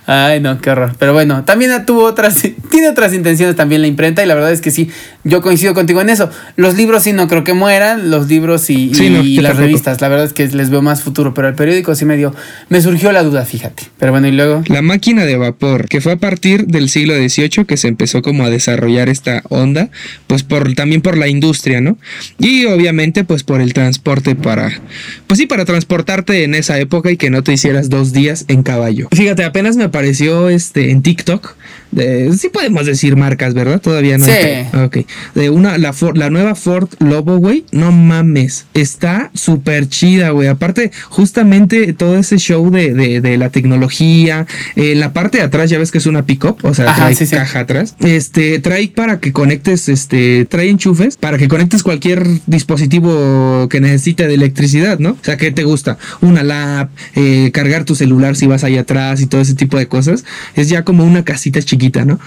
[0.06, 0.96] Ay, no, qué horror.
[0.98, 2.42] Pero bueno, también tuvo otras,
[2.72, 4.90] tiene otras intenciones también la imprenta y la verdad es que sí,
[5.24, 6.30] yo coincido contigo en eso.
[6.56, 8.90] Los libros sí no creo que mueran, los libros y,
[9.42, 12.18] las revistas, la verdad es que les veo más futuro, pero el periódico sí me
[12.18, 12.34] dio,
[12.70, 13.84] me surgió la duda, fíjate.
[14.00, 14.64] Pero bueno, y luego...
[14.68, 18.46] La máquina de vapor, que fue a partir del siglo XVIII que se empezó como
[18.46, 19.90] a desarrollar esta onda,
[20.28, 21.98] pues por, también por la industria, ¿no?
[22.38, 24.72] Y obviamente pues por el transporte para,
[25.28, 28.64] pues sí, para transportarte en esa época y que no te hicieras dos días en
[28.64, 29.08] caballo.
[29.12, 31.56] Fíjate, apenas me apareció este en TikTok.
[31.92, 33.82] De, sí podemos decir marcas, ¿verdad?
[33.82, 34.26] Todavía no.
[34.26, 34.78] Sí.
[34.78, 34.98] Ok.
[35.36, 37.66] De una, la, la nueva Ford Lobo, güey.
[37.72, 38.66] No mames.
[38.74, 40.48] Está súper chida, güey.
[40.48, 44.46] Aparte, justamente todo ese show de, de, la tecnología.
[44.76, 46.64] En eh, la parte de atrás, ya ves que es una pickup.
[46.64, 47.96] O sea, trae caja atrás.
[48.00, 54.28] Este, trae para que conectes, este, trae enchufes para que conectes cualquier dispositivo que necesite
[54.28, 55.12] de electricidad, ¿no?
[55.12, 55.98] O sea, ¿qué te gusta?
[56.22, 59.88] Una lap, eh, cargar tu celular si vas ahí atrás y todo ese tipo de
[59.88, 60.26] cosas.
[60.56, 62.20] Es ya como una casita chiquita, ¿no?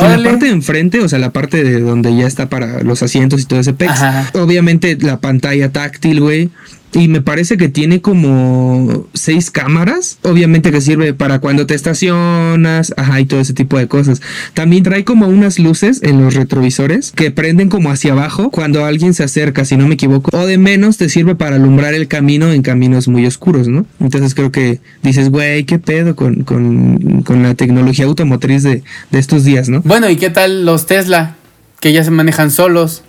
[0.00, 3.02] En la parte de enfrente, o sea, la parte de donde ya está para los
[3.02, 3.92] asientos y todo ese pex.
[4.34, 6.50] Obviamente la pantalla táctil, güey
[6.92, 10.18] y me parece que tiene como seis cámaras.
[10.22, 14.22] Obviamente que sirve para cuando te estacionas, ajá, y todo ese tipo de cosas.
[14.54, 19.14] También trae como unas luces en los retrovisores que prenden como hacia abajo cuando alguien
[19.14, 20.36] se acerca, si no me equivoco.
[20.36, 23.86] O de menos te sirve para alumbrar el camino en caminos muy oscuros, ¿no?
[24.00, 29.18] Entonces creo que dices, güey, qué pedo con, con, con la tecnología automotriz de, de
[29.18, 29.82] estos días, ¿no?
[29.82, 31.36] Bueno, ¿y qué tal los Tesla?
[31.80, 33.02] Que ya se manejan solos.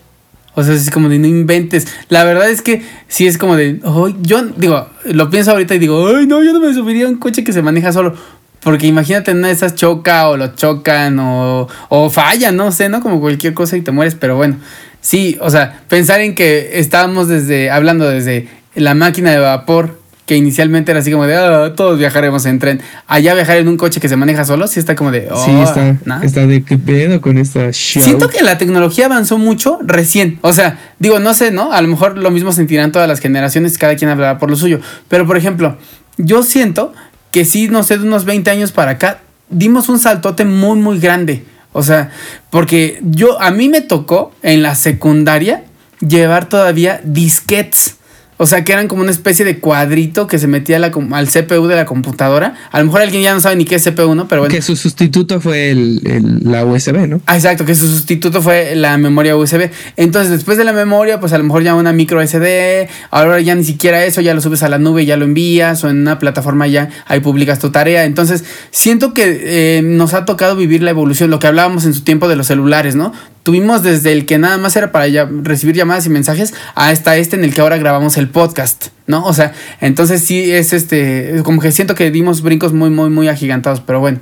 [0.55, 1.87] O sea, es como de no inventes.
[2.09, 5.79] La verdad es que sí es como de, oh, yo digo, lo pienso ahorita y
[5.79, 8.15] digo, ay, no, yo no me subiría a un coche que se maneja solo.
[8.61, 13.01] Porque imagínate, una de esas choca o lo chocan o, o falla, no sé, ¿no?
[13.01, 14.15] Como cualquier cosa y te mueres.
[14.15, 14.57] Pero bueno,
[14.99, 19.98] sí, o sea, pensar en que estábamos desde, hablando desde la máquina de vapor,
[20.29, 22.81] que inicialmente era así como de, "Ah, todos viajaremos en tren.
[23.07, 25.49] Allá viajar en un coche que se maneja solo, sí está como de, oh, sí,
[25.59, 26.21] está, ¿no?
[26.21, 28.03] está de qué pedo con esta show.
[28.03, 30.37] Siento que la tecnología avanzó mucho recién.
[30.41, 31.73] O sea, digo, no sé, ¿no?
[31.73, 34.79] A lo mejor lo mismo sentirán todas las generaciones, cada quien hablará por lo suyo.
[35.07, 35.79] Pero, por ejemplo,
[36.17, 36.93] yo siento
[37.31, 40.99] que sí, no sé, de unos 20 años para acá, dimos un saltote muy, muy
[40.99, 41.43] grande.
[41.73, 42.11] O sea,
[42.51, 45.63] porque yo, a mí me tocó en la secundaria
[46.07, 47.95] llevar todavía disquetes.
[48.41, 51.27] O sea, que eran como una especie de cuadrito que se metía a la al
[51.27, 52.55] CPU de la computadora.
[52.71, 54.29] A lo mejor alguien ya no sabe ni qué es CPU, ¿no?
[54.29, 54.55] Pero bueno.
[54.55, 57.19] Que su sustituto fue el, el- la USB, ¿no?
[57.25, 59.69] Ah, exacto, que su sustituto fue la memoria USB.
[59.97, 62.87] Entonces, después de la memoria, pues a lo mejor ya una micro SD.
[63.11, 65.83] Ahora ya ni siquiera eso, ya lo subes a la nube, y ya lo envías,
[65.83, 68.05] o en una plataforma ya ahí publicas tu tarea.
[68.05, 72.01] Entonces, siento que eh, nos ha tocado vivir la evolución, lo que hablábamos en su
[72.05, 73.11] tiempo de los celulares, ¿no?
[73.43, 77.35] Tuvimos desde el que nada más era para ya recibir llamadas y mensajes hasta este
[77.35, 79.25] en el que ahora grabamos el podcast, ¿no?
[79.25, 83.27] O sea, entonces sí es este, como que siento que dimos brincos muy, muy, muy
[83.27, 84.19] agigantados, pero bueno,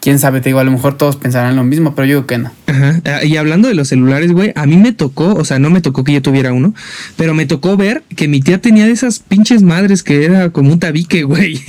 [0.00, 2.38] quién sabe, te digo, a lo mejor todos pensarán lo mismo, pero yo digo que
[2.38, 2.52] no.
[2.68, 3.00] Ajá.
[3.04, 5.80] Ah, Y hablando de los celulares, güey, a mí me tocó, o sea, no me
[5.80, 6.74] tocó que yo tuviera uno,
[7.16, 10.72] pero me tocó ver que mi tía tenía de esas pinches madres que era como
[10.72, 11.60] un tabique, güey,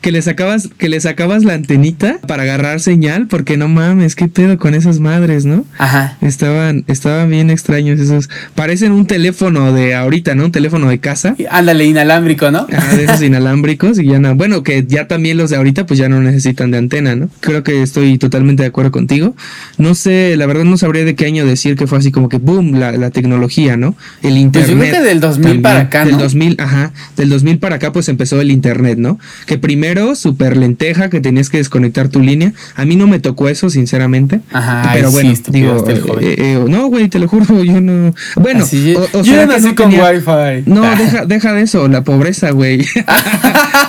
[0.00, 4.28] que le sacabas, que le sacabas la antenita para agarrar señal, porque no mames, qué
[4.28, 5.64] pedo con esas madres, ¿no?
[5.78, 6.18] Ajá.
[6.20, 8.28] Estaban, estaban bien extraños esos.
[8.54, 10.46] Parecen un teléfono de ahorita, ¿no?
[10.46, 11.36] Un teléfono de casa.
[11.50, 12.66] Ándale, inalámbrico, ¿no?
[12.72, 14.34] Ajá, de esos inalámbricos y ya no.
[14.34, 17.28] Bueno, que ya también los de ahorita pues ya no necesitan de antena, ¿no?
[17.40, 19.36] Creo que estoy totalmente de acuerdo contigo.
[19.78, 22.38] No sé, la verdad no sabría de qué año decir que fue así como que
[22.38, 23.94] boom, la, la tecnología, ¿no?
[24.22, 24.52] El internet.
[24.52, 26.22] Pues yo creo que del 2000 para acá, Del ¿no?
[26.22, 26.92] 2000, ajá.
[27.16, 29.18] Del 2000 para acá pues empezó el internet, ¿no?
[29.46, 32.52] Que primero súper lenteja, que tenías que desconectar tu línea.
[32.76, 34.40] A mí no me tocó eso, sinceramente.
[34.52, 36.24] Ajá, Pero bueno, sí, estúpido, digo, joven.
[36.28, 38.14] eh, eh, no, güey, te lo juro, yo no.
[38.36, 40.62] Bueno, Así, o- o yo será no que nací con tenía- wifi.
[40.70, 40.94] no, Ah.
[40.98, 42.78] deja, deja de eso, la pobreza, güey.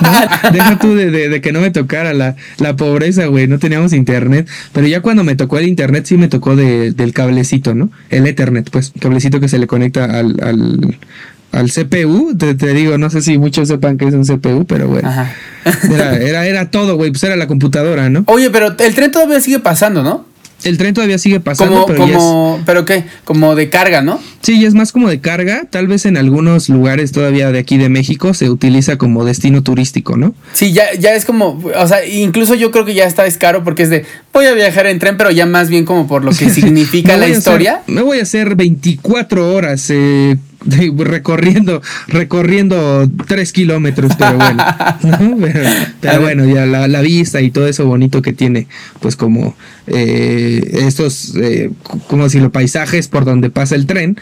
[0.00, 3.46] No, deja tú de, de- de que no me tocara la, la pobreza, güey.
[3.46, 4.48] No teníamos internet.
[4.72, 7.90] Pero ya cuando me tocó el internet, sí me tocó de- del cablecito, ¿no?
[8.10, 10.98] El Ethernet, pues, cablecito que se le conecta al, al,
[11.52, 12.36] al CPU.
[12.36, 15.08] Te, te digo, no sé si muchos sepan que es un CPU, pero bueno.
[15.08, 15.32] Ajá.
[15.90, 17.10] Era, era, era todo, güey.
[17.10, 18.24] Pues era la computadora, ¿no?
[18.26, 20.26] Oye, pero el tren todavía sigue pasando, ¿no?
[20.64, 24.02] El tren todavía sigue pasando, Como, pero ya es- como, pero qué, como de carga,
[24.02, 24.20] ¿no?
[24.42, 25.64] Sí, ya es más como de carga.
[25.70, 30.16] Tal vez en algunos lugares todavía de aquí de México se utiliza como destino turístico,
[30.16, 30.34] ¿no?
[30.52, 33.64] Sí, ya, ya es como, o sea, incluso yo creo que ya está es caro
[33.64, 36.30] porque es de, voy a viajar en tren, pero ya más bien como por lo
[36.32, 37.80] que significa la historia.
[37.82, 44.64] hacer- me voy a hacer 24 horas eh, recorriendo, recorriendo 3 kilómetros, pero bueno.
[45.02, 45.36] ¿no?
[45.40, 48.66] Pero, pero bueno, ya la, la vista y todo eso bonito que tiene,
[49.00, 49.54] pues como
[49.86, 51.70] eh, estos, eh,
[52.06, 54.18] como si los paisajes por donde pasa el tren,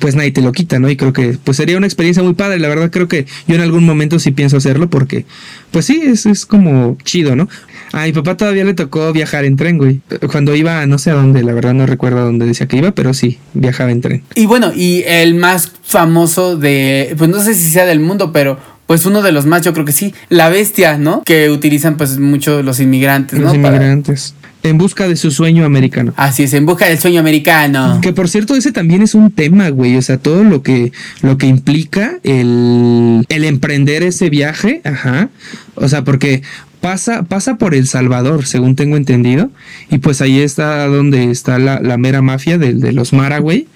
[0.00, 0.90] pues nadie te lo quita, ¿no?
[0.90, 2.58] Y creo que pues sería una experiencia muy padre.
[2.58, 5.24] La verdad creo que yo en algún momento sí pienso hacerlo porque,
[5.70, 7.48] pues sí, es, es como chido, ¿no?
[7.92, 10.00] A mi papá todavía le tocó viajar en tren, güey.
[10.30, 12.92] Cuando iba, no sé a dónde, la verdad no recuerdo a dónde decía que iba,
[12.92, 14.22] pero sí, viajaba en tren.
[14.34, 18.58] Y bueno, y el más famoso de, pues no sé si sea del mundo, pero
[18.86, 21.22] pues uno de los más, yo creo que sí, la bestia, ¿no?
[21.24, 23.62] Que utilizan pues mucho los inmigrantes, Los ¿no?
[23.62, 24.34] Para- inmigrantes.
[24.64, 26.12] En busca de su sueño americano.
[26.16, 27.98] Así es, en busca del sueño americano.
[28.00, 29.96] Que por cierto, ese también es un tema, güey.
[29.96, 34.80] O sea, todo lo que, lo que implica el, el emprender ese viaje.
[34.84, 35.30] Ajá.
[35.74, 36.42] O sea, porque
[36.80, 39.50] pasa, pasa por El Salvador, según tengo entendido.
[39.90, 43.66] Y pues ahí está donde está la, la mera mafia de, de los Mara, güey.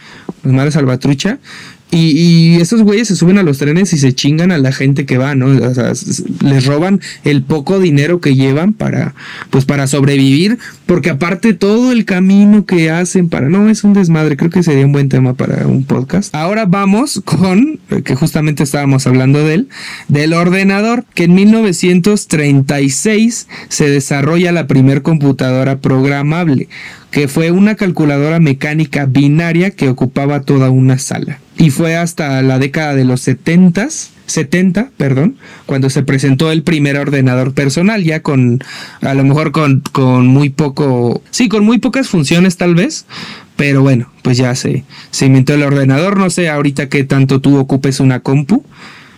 [0.44, 1.40] Los Mara Salvatrucha.
[1.90, 5.18] Y, esos güeyes se suben a los trenes y se chingan a la gente que
[5.18, 5.46] va, ¿no?
[5.46, 5.92] O sea,
[6.42, 9.14] les roban el poco dinero que llevan para,
[9.50, 14.36] pues para sobrevivir, porque aparte todo el camino que hacen para, no, es un desmadre,
[14.36, 16.34] creo que sería un buen tema para un podcast.
[16.34, 19.68] Ahora vamos con, eh, que justamente estábamos hablando de él,
[20.08, 26.68] del ordenador, que en 1936 se desarrolla la primer computadora programable,
[27.16, 31.38] que fue una calculadora mecánica binaria que ocupaba toda una sala.
[31.56, 33.88] Y fue hasta la década de los 70
[34.26, 38.62] 70, perdón, cuando se presentó el primer ordenador personal, ya con,
[39.00, 43.06] a lo mejor con, con muy poco, sí, con muy pocas funciones tal vez,
[43.56, 47.56] pero bueno, pues ya se, se inventó el ordenador, no sé ahorita qué tanto tú
[47.56, 48.62] ocupes una compu,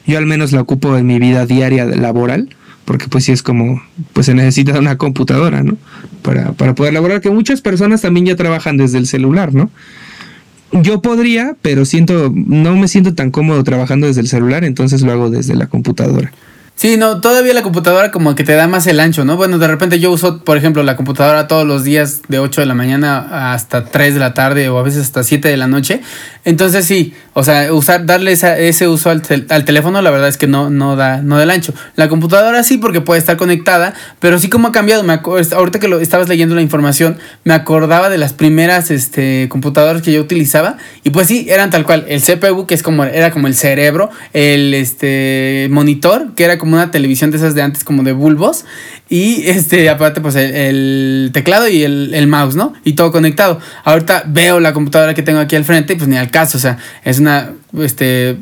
[0.07, 3.83] yo al menos la ocupo en mi vida diaria laboral, porque pues sí es como,
[4.13, 5.77] pues se necesita una computadora, ¿no?
[6.23, 9.71] Para, para poder laborar, que muchas personas también ya trabajan desde el celular, ¿no?
[10.73, 15.13] Yo podría, pero siento, no me siento tan cómodo trabajando desde el celular, entonces lo
[15.13, 16.31] hago desde la computadora.
[16.79, 19.37] Sí, no, todavía la computadora como que te da más el ancho, ¿no?
[19.37, 22.67] Bueno, de repente yo uso, por ejemplo, la computadora todos los días de 8 de
[22.69, 26.03] la mañana hasta 3 de la tarde o a veces hasta 7 de la noche.
[26.45, 30.49] Entonces sí, o sea, usar, darle ese uso al, al, teléfono, la verdad es que
[30.49, 31.73] no, no, da, no da el ancho.
[31.95, 35.05] La computadora sí, porque puede estar conectada, pero sí como ha cambiado.
[35.05, 40.03] Me ahorita que lo estabas leyendo la información, me acordaba de las primeras este, computadoras
[40.03, 40.79] que yo utilizaba.
[41.05, 42.07] Y pues sí, eran tal cual.
[42.09, 46.75] El CPU, que es como, era como el cerebro, el este, monitor, que era como
[46.75, 48.65] una televisión de esas de antes, como de bulbos.
[49.09, 52.75] Y este, aparte, pues el, teclado y el, mouse, ¿no?
[52.83, 53.61] Y todo conectado.
[53.85, 56.59] Ahorita veo la computadora que tengo aquí al frente, pues ni al caso.
[56.59, 57.28] O sea, es una
[57.79, 58.39] este,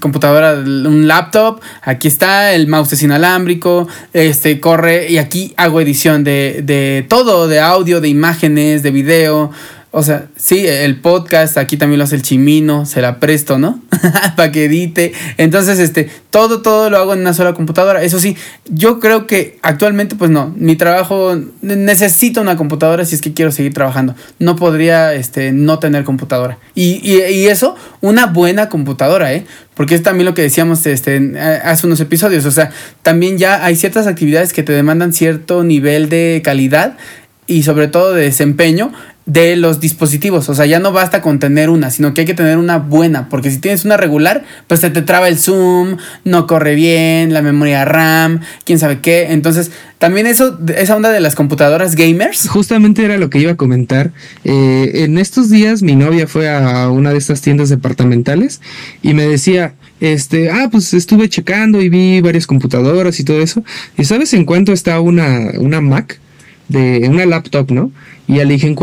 [0.00, 1.60] computadora, un laptop.
[1.82, 3.88] Aquí está, el mouse es inalámbrico.
[4.12, 5.10] Este corre.
[5.10, 9.50] Y aquí hago edición de, de todo, de audio, de imágenes, de video.
[9.98, 13.80] O sea, sí, el podcast, aquí también lo hace el chimino, se la presto, ¿no?
[14.36, 15.14] Para que edite.
[15.38, 18.02] Entonces, este, todo, todo lo hago en una sola computadora.
[18.02, 18.36] Eso sí,
[18.66, 23.50] yo creo que actualmente, pues no, mi trabajo necesito una computadora si es que quiero
[23.52, 24.14] seguir trabajando.
[24.38, 26.58] No podría, este, no tener computadora.
[26.74, 29.46] Y, y, y eso, una buena computadora, ¿eh?
[29.72, 32.44] Porque es también lo que decíamos este, hace unos episodios.
[32.44, 32.70] O sea,
[33.02, 36.98] también ya hay ciertas actividades que te demandan cierto nivel de calidad
[37.46, 38.92] y sobre todo de desempeño
[39.26, 40.48] de los dispositivos.
[40.48, 43.28] O sea, ya no basta con tener una, sino que hay que tener una buena.
[43.28, 47.42] Porque si tienes una regular, pues se te traba el zoom, no corre bien, la
[47.42, 49.26] memoria RAM, quién sabe qué.
[49.30, 52.48] Entonces, también eso, esa onda de las computadoras gamers.
[52.48, 54.12] Justamente era lo que iba a comentar.
[54.44, 58.60] Eh, en estos días mi novia fue a una de estas tiendas departamentales
[59.02, 63.64] y me decía, este, ah, pues estuve checando y vi varias computadoras y todo eso.
[63.98, 66.20] ¿Y sabes en cuánto está una, una Mac?
[66.68, 67.92] De una laptop, ¿no?
[68.26, 68.74] Y ya le dije, ¿en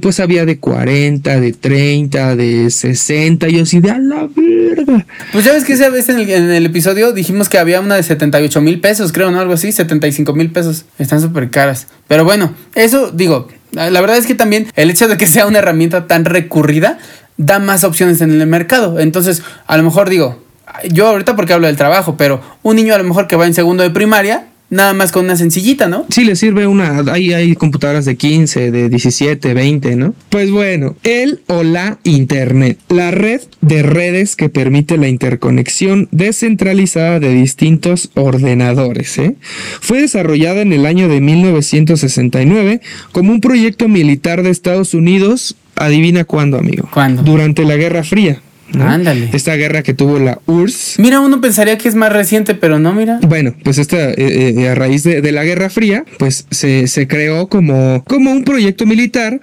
[0.00, 3.48] pues había de 40, de 30, de 60.
[3.48, 5.06] Y yo así, de a la verga.
[5.32, 7.96] Pues ya ves que esa vez en el, en el episodio dijimos que había una
[7.96, 9.40] de 78 mil pesos, creo, ¿no?
[9.40, 10.86] Algo así, 75 mil pesos.
[10.98, 11.86] Están súper caras.
[12.08, 15.58] Pero bueno, eso digo, la verdad es que también el hecho de que sea una
[15.58, 16.98] herramienta tan recurrida
[17.36, 19.00] da más opciones en el mercado.
[19.00, 20.42] Entonces, a lo mejor digo,
[20.90, 23.54] yo ahorita porque hablo del trabajo, pero un niño a lo mejor que va en
[23.54, 26.06] segundo de primaria Nada más con una sencillita, ¿no?
[26.08, 27.04] Sí, le sirve una.
[27.12, 30.14] Hay, hay computadoras de 15, de 17, 20, ¿no?
[30.28, 32.78] Pues bueno, el o la Internet.
[32.88, 39.18] La red de redes que permite la interconexión descentralizada de distintos ordenadores.
[39.18, 39.36] ¿eh?
[39.80, 42.80] Fue desarrollada en el año de 1969
[43.12, 45.56] como un proyecto militar de Estados Unidos.
[45.76, 46.88] Adivina cuándo, amigo.
[46.92, 47.22] ¿Cuándo?
[47.22, 48.40] Durante la Guerra Fría.
[48.74, 49.30] Ándale.
[49.32, 50.98] Esta guerra que tuvo la URSS.
[50.98, 53.20] Mira, uno pensaría que es más reciente, pero no, mira.
[53.22, 57.48] Bueno, pues esta, eh, eh, a raíz de, la Guerra Fría, pues se, se, creó
[57.48, 59.40] como, como un proyecto militar,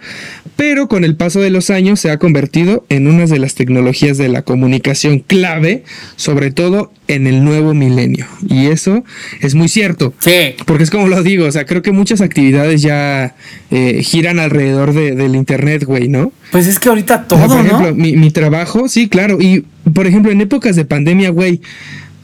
[0.55, 4.17] pero con el paso de los años se ha convertido en una de las tecnologías
[4.17, 5.83] de la comunicación clave,
[6.15, 8.25] sobre todo en el nuevo milenio.
[8.47, 9.03] Y eso
[9.41, 10.13] es muy cierto.
[10.19, 10.55] Sí.
[10.65, 13.35] Porque es como lo digo, o sea, creo que muchas actividades ya
[13.71, 16.31] eh, giran alrededor de, del Internet, güey, ¿no?
[16.51, 19.41] Pues es que ahorita todo, por ejemplo, mi, mi trabajo, sí, claro.
[19.41, 21.61] Y, por ejemplo, en épocas de pandemia, güey,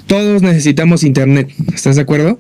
[0.08, 1.52] todos necesitamos Internet.
[1.74, 2.40] ¿Estás de acuerdo?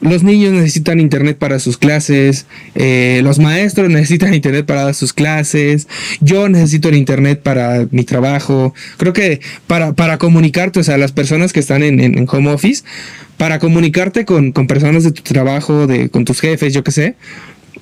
[0.00, 5.88] Los niños necesitan internet para sus clases, eh, los maestros necesitan internet para sus clases,
[6.20, 8.74] yo necesito el internet para mi trabajo.
[8.96, 12.84] Creo que para, para comunicarte, o sea, las personas que están en, en home office,
[13.36, 17.16] para comunicarte con, con, personas de tu trabajo, de, con tus jefes, yo qué sé,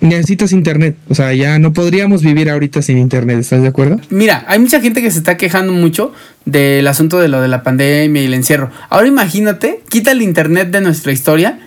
[0.00, 0.96] necesitas internet.
[1.08, 4.00] O sea, ya no podríamos vivir ahorita sin internet, ¿estás de acuerdo?
[4.10, 6.12] Mira, hay mucha gente que se está quejando mucho
[6.44, 8.70] del asunto de lo de la pandemia y el encierro.
[8.90, 11.58] Ahora imagínate, quita el internet de nuestra historia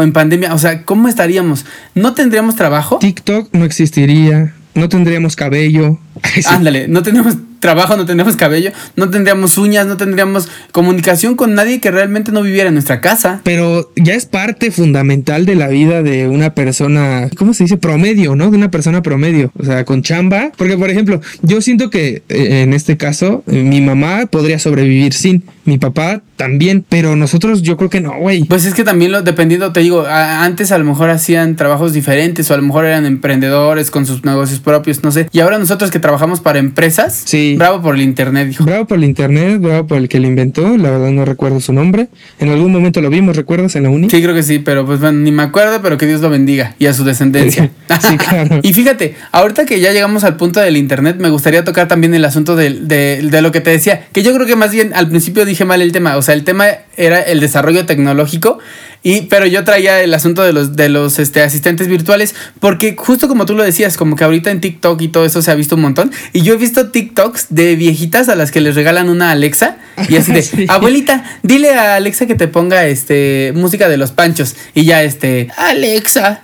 [0.00, 1.66] en pandemia, o sea, ¿cómo estaríamos?
[1.94, 2.98] ¿No tendríamos trabajo?
[2.98, 5.98] TikTok no existiría, no tendríamos cabello.
[6.46, 11.80] Ándale, no tendríamos trabajo, no tendríamos cabello, no tendríamos uñas, no tendríamos comunicación con nadie
[11.80, 13.40] que realmente no viviera en nuestra casa.
[13.44, 17.76] Pero ya es parte fundamental de la vida de una persona, ¿cómo se dice?
[17.76, 18.50] Promedio, ¿no?
[18.50, 20.50] De una persona promedio, o sea, con chamba.
[20.58, 25.12] Porque, por ejemplo, yo siento que eh, en este caso, eh, mi mamá podría sobrevivir
[25.12, 28.42] sin, mi papá también, pero nosotros yo creo que no, güey.
[28.44, 32.50] Pues es que también lo, dependiendo, te digo, antes a lo mejor hacían trabajos diferentes
[32.50, 35.28] o a lo mejor eran emprendedores con sus negocios propios, no sé.
[35.30, 38.64] Y ahora nosotros que trabajamos para empresas, sí Bravo por el internet, dijo.
[38.64, 40.76] Bravo por el internet, bravo por el que lo inventó.
[40.76, 42.08] La verdad no recuerdo su nombre.
[42.38, 44.10] En algún momento lo vimos, ¿recuerdas en la uni?
[44.10, 46.74] Sí, creo que sí, pero pues bueno, ni me acuerdo, pero que Dios lo bendiga
[46.78, 47.70] y a su descendencia.
[48.00, 48.60] sí, claro.
[48.62, 52.24] y fíjate, ahorita que ya llegamos al punto del internet, me gustaría tocar también el
[52.24, 55.08] asunto de, de, de lo que te decía, que yo creo que más bien al
[55.08, 56.16] principio dije mal el tema.
[56.16, 58.58] O sea, el tema era el desarrollo tecnológico
[59.04, 63.26] Y, pero yo traía el asunto de los, de los este, asistentes virtuales, porque justo
[63.26, 65.74] como tú lo decías, como que ahorita en TikTok y todo eso se ha visto
[65.74, 66.12] un montón.
[66.32, 69.78] Y yo he visto TikToks de viejitas a las que les regalan una Alexa
[70.08, 70.66] y así de, Sí.
[70.68, 74.54] abuelita, dile a Alexa que te ponga este música de los panchos.
[74.74, 76.42] Y ya este, Alexa,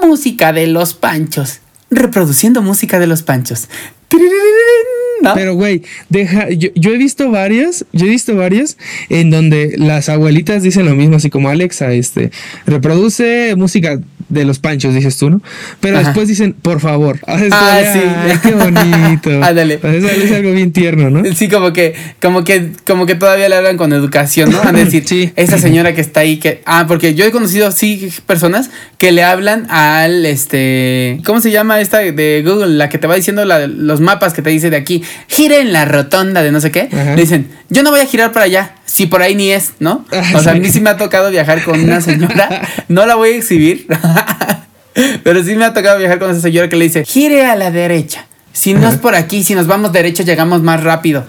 [0.00, 1.58] música de los panchos.
[1.90, 3.68] Reproduciendo música de los panchos.
[5.34, 6.50] Pero, güey, deja.
[6.50, 8.76] Yo, yo he visto varias, yo he visto varias
[9.08, 12.30] en donde las abuelitas dicen lo mismo, así como Alexa, este,
[12.66, 15.40] reproduce música de los panchos, dices tú, ¿no?
[15.80, 16.06] Pero Ajá.
[16.08, 17.18] después dicen, por favor.
[17.26, 18.00] Ah, Ah, sí.
[18.00, 19.30] "Ay, qué bonito.
[19.42, 19.78] Ándale.
[19.78, 21.22] Pues es, es algo bien tierno, ¿no?
[21.34, 24.58] Sí, como que, como que, como que todavía le hablan con educación, ¿no?
[24.62, 25.32] Van a decir, Sí.
[25.36, 26.62] esa señora que está ahí, que.
[26.66, 31.20] Ah, porque yo he conocido sí personas que le hablan al este.
[31.24, 32.74] ¿Cómo se llama esta de Google?
[32.76, 35.02] La que te va diciendo la- los mapas que te dice de aquí.
[35.28, 36.88] Gire en la rotonda de no sé qué.
[36.92, 37.14] Ajá.
[37.14, 38.74] Le dicen, yo no voy a girar para allá.
[38.98, 40.04] Si por ahí ni es, ¿no?
[40.34, 42.62] O sea, a mí sí me ha tocado viajar con una señora.
[42.88, 43.86] No la voy a exhibir.
[45.22, 47.70] Pero sí me ha tocado viajar con esa señora que le dice, gire a la
[47.70, 48.26] derecha.
[48.52, 51.24] Si no es por aquí, si nos vamos derecho, llegamos más rápido.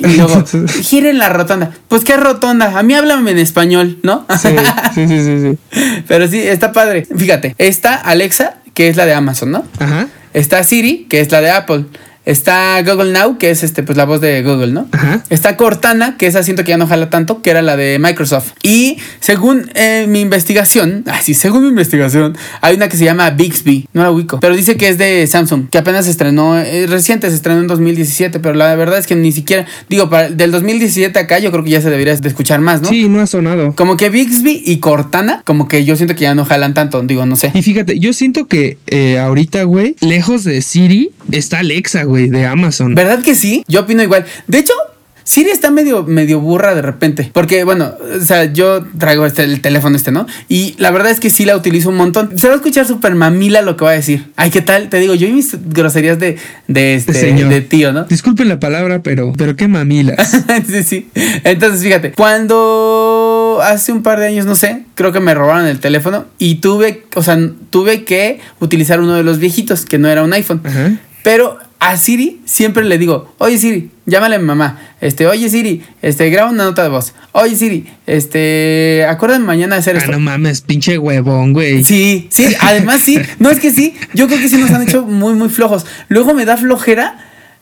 [0.00, 0.44] Y luego,
[0.82, 1.70] gire en la rotonda.
[1.88, 2.78] Pues qué rotonda.
[2.78, 4.26] A mí háblame en español, ¿no?
[4.38, 4.50] Sí,
[4.94, 6.02] sí, sí, sí, sí.
[6.06, 7.06] Pero sí, está padre.
[7.16, 9.64] Fíjate, está Alexa, que es la de Amazon, ¿no?
[9.78, 10.08] Ajá.
[10.34, 11.86] Está Siri, que es la de Apple.
[12.28, 14.86] Está Google Now, que es este, pues la voz de Google, ¿no?
[14.92, 15.24] Ajá.
[15.30, 18.52] Está Cortana, que esa siento que ya no jala tanto, que era la de Microsoft.
[18.62, 23.30] Y según eh, mi investigación, ay, sí, según mi investigación, hay una que se llama
[23.30, 26.86] Bixby, no la ubico, pero dice que es de Samsung, que apenas se estrenó, eh,
[26.86, 30.50] reciente, se estrenó en 2017, pero la verdad es que ni siquiera, digo, para, del
[30.50, 32.90] 2017 acá yo creo que ya se debería de escuchar más, ¿no?
[32.90, 33.74] Sí, no ha sonado.
[33.74, 37.24] Como que Bixby y Cortana, como que yo siento que ya no jalan tanto, digo,
[37.24, 37.52] no sé.
[37.54, 42.46] Y fíjate, yo siento que eh, ahorita, güey, lejos de Siri, está Alexa, güey, de
[42.46, 42.94] Amazon.
[42.94, 43.64] ¿Verdad que sí?
[43.68, 44.24] Yo opino igual.
[44.46, 44.72] De hecho,
[45.28, 47.30] Siri está medio, medio burra de repente.
[47.34, 50.26] Porque, bueno, o sea, yo traigo este, el teléfono este, ¿no?
[50.48, 52.38] Y la verdad es que sí la utilizo un montón.
[52.38, 54.32] Se va a escuchar súper mamila lo que va a decir.
[54.36, 54.88] Ay, ¿qué tal?
[54.88, 57.50] Te digo, yo y mis groserías de, de, este, Señor.
[57.50, 58.04] de tío, ¿no?
[58.04, 60.44] Disculpen la palabra, pero, pero qué mamilas.
[60.66, 61.10] sí, sí.
[61.44, 65.78] Entonces, fíjate, cuando hace un par de años, no sé, creo que me robaron el
[65.78, 67.38] teléfono y tuve, o sea,
[67.68, 70.62] tuve que utilizar uno de los viejitos, que no era un iPhone.
[70.64, 70.92] Ajá.
[71.22, 74.78] Pero a Siri siempre le digo, oye Siri, llámale a mi mamá.
[75.00, 77.14] Este, oye Siri, este, graba una nota de voz.
[77.32, 80.12] Oye Siri, este, acuérdame mañana hacer Ah, esto.
[80.12, 81.84] no mames, pinche huevón, güey.
[81.84, 85.02] Sí, sí, además sí, no es que sí, yo creo que sí nos han hecho
[85.06, 85.86] muy, muy flojos.
[86.08, 87.16] Luego me da flojera,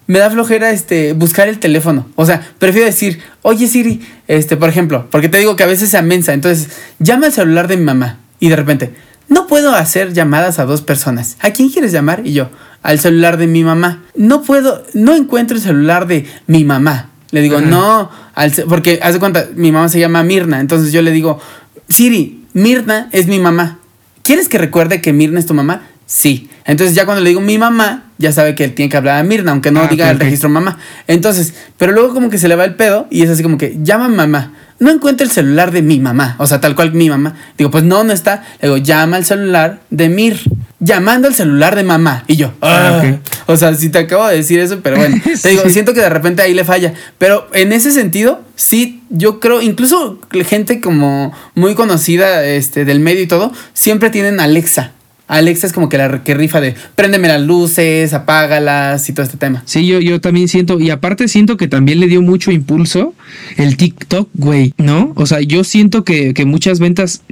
[0.07, 2.07] me da flojera este, buscar el teléfono.
[2.15, 5.91] O sea, prefiero decir, oye Siri, este, por ejemplo, porque te digo que a veces
[5.91, 8.95] se amensa, entonces, llama al celular de mi mamá y de repente,
[9.29, 11.37] no puedo hacer llamadas a dos personas.
[11.41, 12.23] ¿A quién quieres llamar?
[12.25, 12.49] Y yo,
[12.87, 14.03] al celular de mi mamá.
[14.15, 17.11] No puedo, no encuentro el celular de mi mamá.
[17.33, 17.67] Le digo, Ajá.
[17.67, 21.41] no, al porque haz de cuenta, mi mamá se llama Mirna, entonces yo le digo,
[21.89, 23.79] Siri, Mirna es mi mamá.
[24.23, 25.83] ¿Quieres que recuerde que Mirna es tu mamá?
[26.07, 26.49] Sí.
[26.65, 29.23] Entonces ya cuando le digo mi mamá, ya sabe que él tiene que hablar a
[29.25, 30.79] Mirna, aunque no Ah, diga el registro mamá.
[31.09, 33.77] Entonces, pero luego como que se le va el pedo y es así como que
[33.83, 34.53] llama mamá.
[34.79, 37.35] No encuentro el celular de mi mamá, o sea, tal cual mi mamá.
[37.59, 38.45] Digo, pues no, no está.
[38.61, 40.39] Le digo, llama al celular de Mir.
[40.79, 42.25] Llamando al celular de mamá.
[42.27, 43.17] Y yo, Ah, ah.
[43.47, 45.17] O sea, sí te acabo de decir eso, pero bueno.
[45.43, 45.71] Te digo, Sí.
[45.71, 46.93] siento que de repente ahí le falla.
[47.19, 53.23] Pero en ese sentido, sí, yo creo, incluso gente como muy conocida este, del medio
[53.23, 54.93] y todo, siempre tienen Alexa.
[55.29, 59.37] Alexa es como que la que rifa de préndeme las luces, apágalas y todo este
[59.37, 59.63] tema.
[59.67, 63.15] Sí, yo, yo también siento, y aparte siento que también le dio mucho impulso
[63.57, 65.13] el TikTok, güey, ¿no?
[65.17, 67.23] O sea, yo siento que, que muchas ventas,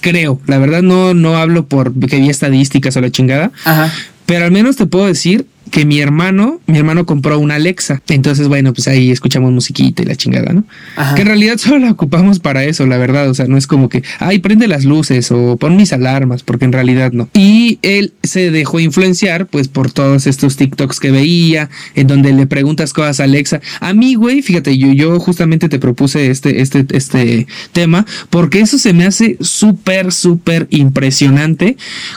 [0.00, 3.92] creo, la verdad no, no hablo por que vi estadísticas o la chingada, Ajá.
[4.26, 8.02] pero al menos te puedo decir que mi hermano, mi hermano compró una Alexa.
[8.08, 10.64] Entonces, bueno, pues ahí escuchamos musiquita y la chingada, ¿no?
[10.96, 11.14] Ajá.
[11.14, 13.28] Que en realidad solo la ocupamos para eso, la verdad.
[13.30, 16.64] O sea, no es como que, ay, prende las luces o pon mis alarmas, porque
[16.64, 17.28] en realidad no.
[17.34, 22.46] Y él se dejó influenciar, pues, por todos estos TikToks que veía, en donde le
[22.46, 23.60] preguntas cosas a Alexa.
[23.80, 28.78] A mí, güey, fíjate, yo, yo justamente te propuse este, este, este tema, porque eso
[28.78, 31.76] se me hace súper, súper impresionante.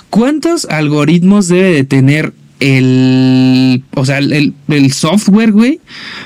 [0.09, 5.79] ¿Cuántos algoritmos debe de tener el, o sea, el, el software, güey,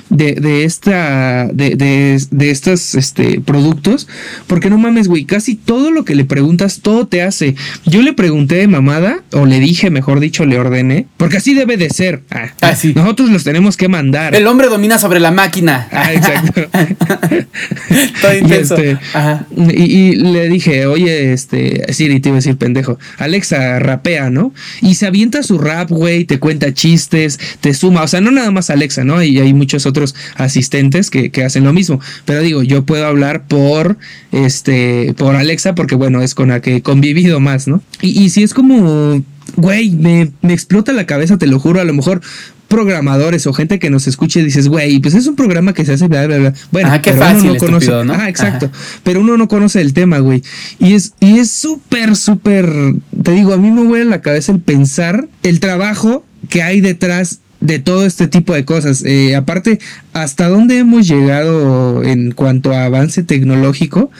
[0.09, 4.07] de, de esta, de, de, de estos, este, productos,
[4.47, 7.55] porque no mames, güey, casi todo lo que le preguntas, todo te hace.
[7.85, 11.77] Yo le pregunté de mamada, o le dije, mejor dicho, le ordené, porque así debe
[11.77, 12.21] de ser.
[12.29, 12.93] Ah, Ah, sí.
[12.95, 14.35] Nosotros los tenemos que mandar.
[14.35, 15.87] El hombre domina sobre la máquina.
[15.91, 16.61] Ah, exacto.
[18.21, 18.75] Todo Y, intenso.
[18.75, 19.45] este, Ajá.
[19.55, 24.53] y, y le dije, oye, este, Siri, te iba a decir pendejo, Alexa rapea, ¿no?
[24.81, 28.51] Y se avienta su rap, güey, te cuenta chistes, te suma, o sea, no nada
[28.51, 29.21] más Alexa, ¿no?
[29.21, 31.99] Y hay muchos otros asistentes que, que hacen lo mismo.
[32.25, 33.97] Pero digo, yo puedo hablar por
[34.31, 37.81] este, por Alexa, porque bueno, es con la que he convivido más, ¿no?
[38.01, 39.23] Y, y si es como
[39.57, 42.21] güey, me, explota la cabeza, te lo juro, a lo mejor
[42.67, 46.07] programadores o gente que nos escuche dices, güey, pues es un programa que se hace
[46.07, 46.53] bla, bla, bla.
[46.71, 47.85] Bueno, ah, qué pero fácil, uno no conoce.
[47.85, 48.13] estúpido, ¿no?
[48.13, 48.71] Ah, exacto.
[49.03, 50.41] Pero uno no conoce el tema, güey.
[50.79, 52.67] Y es, y es súper, súper,
[53.23, 57.39] te digo, a mí me huele la cabeza el pensar el trabajo que hay detrás
[57.61, 59.03] de todo este tipo de cosas.
[59.05, 59.79] Eh, aparte,
[60.13, 64.11] hasta dónde hemos llegado en cuanto a avance tecnológico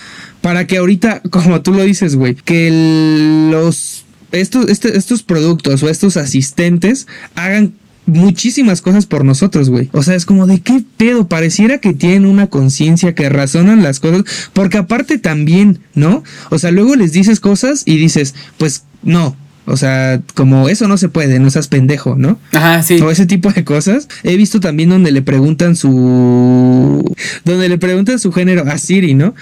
[0.42, 5.82] para que ahorita, como tú lo dices, güey, que el- los estos, este- estos productos
[5.84, 7.74] o estos asistentes hagan
[8.06, 9.90] muchísimas cosas por nosotros, güey.
[9.92, 14.00] O sea, es como de qué pedo, pareciera que tienen una conciencia, que razonan las
[14.00, 16.24] cosas, porque aparte también, ¿no?
[16.50, 19.36] O sea, luego les dices cosas y dices, pues no.
[19.68, 22.40] O sea, como eso no se puede, no seas pendejo, ¿no?
[22.54, 23.02] Ajá, sí.
[23.02, 24.08] O ese tipo de cosas.
[24.24, 27.04] He visto también donde le preguntan su.
[27.44, 29.34] Donde le preguntan su género a Siri, ¿no?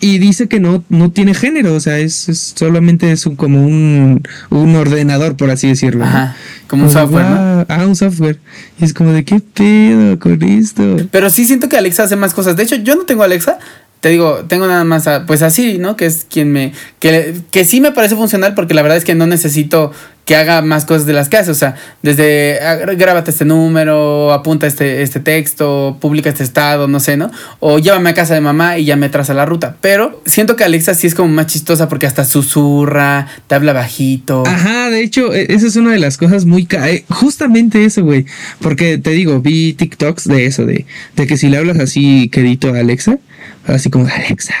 [0.00, 3.62] Y dice que no, no tiene género, o sea, es, es- solamente es un, como
[3.66, 6.04] un, un ordenador, por así decirlo.
[6.04, 6.36] Ajá,
[6.68, 7.36] como un software, ¿no?
[7.36, 7.66] "Guau".
[7.68, 8.38] Ah, un software.
[8.80, 10.96] Y es como de qué pedo con esto.
[11.10, 12.56] Pero sí siento que Alexa hace más cosas.
[12.56, 13.58] De hecho, yo no tengo Alexa.
[14.00, 15.94] Te digo, tengo nada más a, pues a Siri, ¿no?
[15.96, 16.72] Que es quien me.
[16.98, 19.92] Que, que sí me parece funcional porque la verdad es que no necesito
[20.30, 21.50] que haga más cosas de las que hace.
[21.50, 27.00] O sea, desde ah, grábate este número, apunta este, este texto, publica este estado, no
[27.00, 27.32] sé, ¿no?
[27.58, 29.74] O llévame a casa de mamá y ya me traza la ruta.
[29.80, 34.44] Pero siento que Alexa sí es como más chistosa porque hasta susurra, te habla bajito.
[34.46, 36.68] Ajá, de hecho, e- esa es una de las cosas muy...
[36.70, 38.24] eh, justamente eso, güey.
[38.60, 42.72] Porque te digo, vi TikToks de eso, de, de que si le hablas así quedito
[42.72, 43.18] a Alexa,
[43.66, 44.54] así como, Alexa,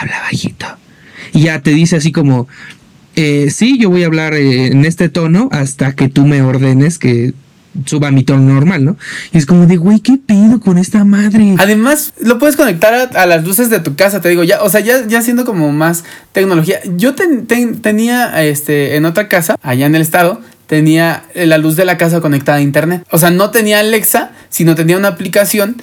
[0.00, 0.66] habla bajito.
[1.32, 2.46] Y ya te dice así como,
[3.20, 6.98] eh, sí, yo voy a hablar eh, en este tono hasta que tú me ordenes
[6.98, 7.34] que
[7.84, 8.96] suba mi tono normal, ¿no?
[9.32, 11.54] Y es como de, güey, ¿qué pido con esta madre?
[11.58, 14.80] Además, lo puedes conectar a, las luces de tu casa, te digo, ya, o sea,
[14.80, 16.80] ya, ya siendo como más tecnología.
[16.96, 21.76] Yo ten- ten- tenía este en otra casa, allá en el estado, tenía la luz
[21.76, 23.04] de la casa conectada a internet.
[23.10, 25.76] O sea, no tenía Alexa, sino tenía una aplicación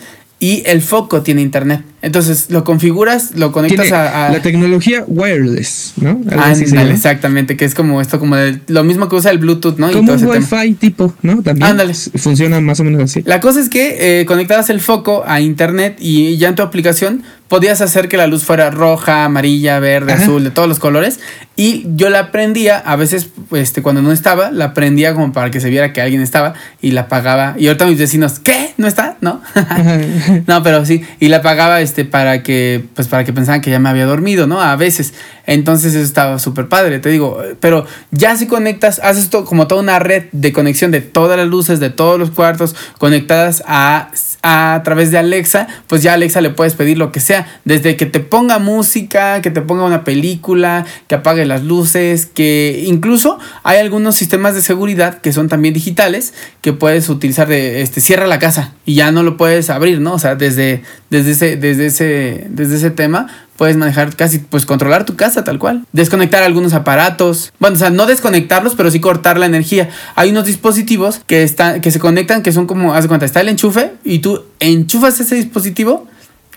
[0.46, 1.82] y el foco tiene internet.
[2.04, 6.10] Entonces lo configuras, lo conectas a, a- la tecnología wireless, ¿no?
[6.30, 9.40] Algo así Ándale, exactamente, que es como esto, como de- lo mismo que usa el
[9.40, 9.90] Bluetooth, ¿no?
[9.90, 10.62] Y Como todo un ese tema.
[10.62, 11.42] Wi-Fi tipo, ¿no?
[11.42, 11.94] También Ándale.
[11.96, 13.24] funciona más o menos así.
[13.26, 17.24] La cosa es que eh, conectabas el foco a internet y ya en tu aplicación
[17.48, 20.24] podías hacer que la luz fuera roja, amarilla, verde, Ajá.
[20.24, 21.20] azul, de todos los colores.
[21.58, 25.62] Y yo la prendía, a veces este, cuando no estaba, la prendía como para que
[25.62, 27.56] se viera que alguien estaba y la apagaba.
[27.58, 28.74] Y ahorita mis vecinos, ¿qué?
[28.78, 29.16] ¿No está?
[29.22, 29.42] ¿No?
[30.48, 31.04] no, pero sí.
[31.20, 34.48] Y la apagaba este, para que pues para que pensaran que ya me había dormido,
[34.48, 34.60] ¿no?
[34.62, 35.14] A veces.
[35.46, 37.42] Entonces eso estaba súper padre, te digo.
[37.62, 41.48] Pero ya si conectas, haces to- como toda una red de conexión de todas las
[41.48, 44.10] luces, de todos los cuartos, conectadas a,
[44.48, 47.48] a, través de Alexa, pues ya Alexa le puedes pedir lo que sea.
[47.66, 52.84] Desde que te ponga música, que te ponga una película, que apague las luces, que
[52.86, 58.02] incluso hay algunos sistemas de seguridad que son también digitales, que puedes utilizar de, este,
[58.02, 60.14] cierra la casa y ya no lo puedes abrir, ¿no?
[60.14, 63.28] O sea, desde, desde, ese, desde, ese, desde ese tema
[63.58, 65.86] puedes manejar casi, pues controlar tu casa tal cual.
[65.92, 67.54] Desconectar algunos aparatos.
[67.60, 69.90] Bueno, o sea, no desconectarlos, pero sí cortar la energía.
[70.16, 73.42] Hay unos dispositivos que, están, que se conectan, que son como, haz de cuenta, está
[73.42, 76.08] el enchufe y tú enchufas ese dispositivo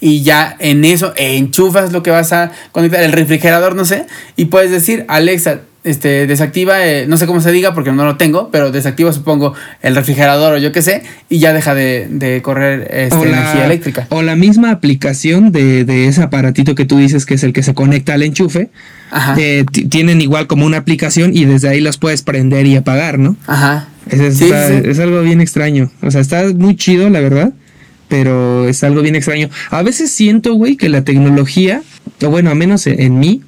[0.01, 4.47] y ya en eso enchufas lo que vas a conectar, el refrigerador, no sé, y
[4.47, 8.51] puedes decir, Alexa, este, desactiva, eh, no sé cómo se diga porque no lo tengo,
[8.51, 12.89] pero desactiva, supongo, el refrigerador o yo qué sé, y ya deja de, de correr
[12.93, 14.07] este, energía eléctrica.
[14.11, 17.63] o la misma aplicación de, de ese aparatito que tú dices que es el que
[17.63, 18.69] se conecta al enchufe.
[19.11, 19.35] Ajá.
[19.39, 23.19] eh, ti- tienen igual como una aplicación y desde ahí los puedes prender y apagar,
[23.19, 23.37] ¿no?
[23.47, 23.89] Ajá.
[24.11, 24.91] Es, es- Sí, está- sí, sí.
[24.91, 25.91] es algo bien extraño.
[26.03, 27.53] O sea, está muy chido, la verdad.
[28.09, 29.51] Pero es algo bien extraño.
[29.71, 31.83] A veces siento, güey, que la tecnología,
[32.23, 33.43] o bueno, a menos en, en mí,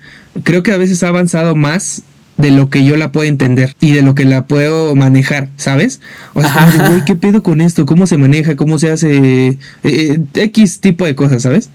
[0.44, 2.02] creo que a veces ha avanzado más
[2.40, 6.00] de lo que yo la puedo entender y de lo que la puedo manejar, ¿sabes?
[6.34, 7.86] O sea, como de, güey, ¿qué pedo con esto?
[7.86, 8.56] ¿Cómo se maneja?
[8.56, 9.48] ¿Cómo se hace?
[9.48, 11.70] eh, eh, X tipo de cosas, ¿sabes?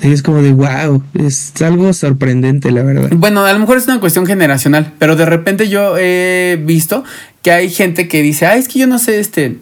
[0.00, 3.10] Y es como de, wow, es algo sorprendente, la verdad.
[3.12, 7.02] Bueno, a lo mejor es una cuestión generacional, pero de repente yo he visto
[7.42, 9.58] que hay gente que dice, ah, es que yo no sé, este,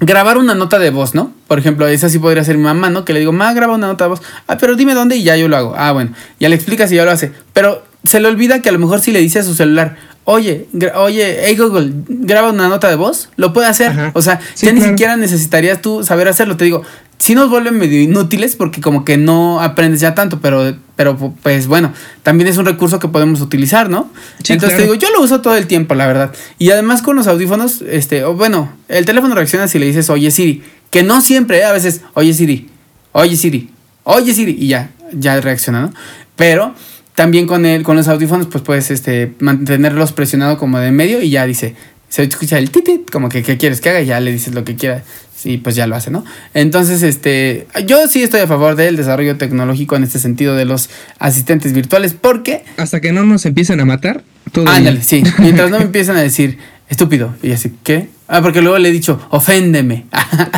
[0.00, 1.32] grabar una nota de voz, ¿no?
[1.46, 3.04] Por ejemplo, esa sí podría ser mi mamá, ¿no?
[3.04, 4.22] Que le digo, ma, graba una nota de voz.
[4.46, 5.74] Ah, pero dime dónde y ya yo lo hago.
[5.76, 7.32] Ah, bueno, ya le explicas y ya lo hace.
[7.52, 10.68] Pero se le olvida que a lo mejor si le dice a su celular, oye,
[10.96, 13.90] oye, hey Google, graba una nota de voz, lo puede hacer.
[13.90, 14.10] Ajá.
[14.14, 16.56] O sea, Sí, ya ni siquiera necesitarías tú saber hacerlo.
[16.56, 16.82] Te digo,
[17.18, 21.66] sí nos vuelven medio inútiles porque como que no aprendes ya tanto, pero, pero pues
[21.66, 21.92] bueno,
[22.22, 24.10] también es un recurso que podemos utilizar, ¿no?
[24.42, 24.76] Sí, Entonces claro.
[24.76, 26.32] te digo, yo lo uso todo el tiempo, la verdad.
[26.58, 30.30] Y además con los audífonos, este, o bueno, el teléfono reacciona si le dices, oye
[30.30, 31.64] Siri, que no siempre, ¿eh?
[31.64, 32.68] a veces, oye Siri,
[33.12, 33.70] oye Siri,
[34.04, 35.92] oye Siri, y ya, ya reacciona, ¿no?
[36.36, 36.74] Pero
[37.14, 41.20] también con el, con los audífonos, pues puedes este, mantenerlos presionados como de en medio
[41.22, 41.74] y ya dice,
[42.08, 44.64] se escucha el titit, como que qué quieres que haga, y ya le dices lo
[44.64, 45.02] que quiera.
[45.44, 46.24] Y pues ya lo hace, ¿no?
[46.54, 50.88] Entonces, este, yo sí estoy a favor del desarrollo tecnológico en este sentido de los
[51.18, 55.02] asistentes virtuales, porque Hasta que no nos empiecen a matar, todo Ándale, bien.
[55.02, 55.22] sí.
[55.38, 56.58] Mientras no me empiezan a decir
[56.88, 57.34] estúpido.
[57.42, 58.08] Y así, ¿qué?
[58.34, 60.06] Ah, porque luego le he dicho, oféndeme.
[60.10, 60.48] Ajá.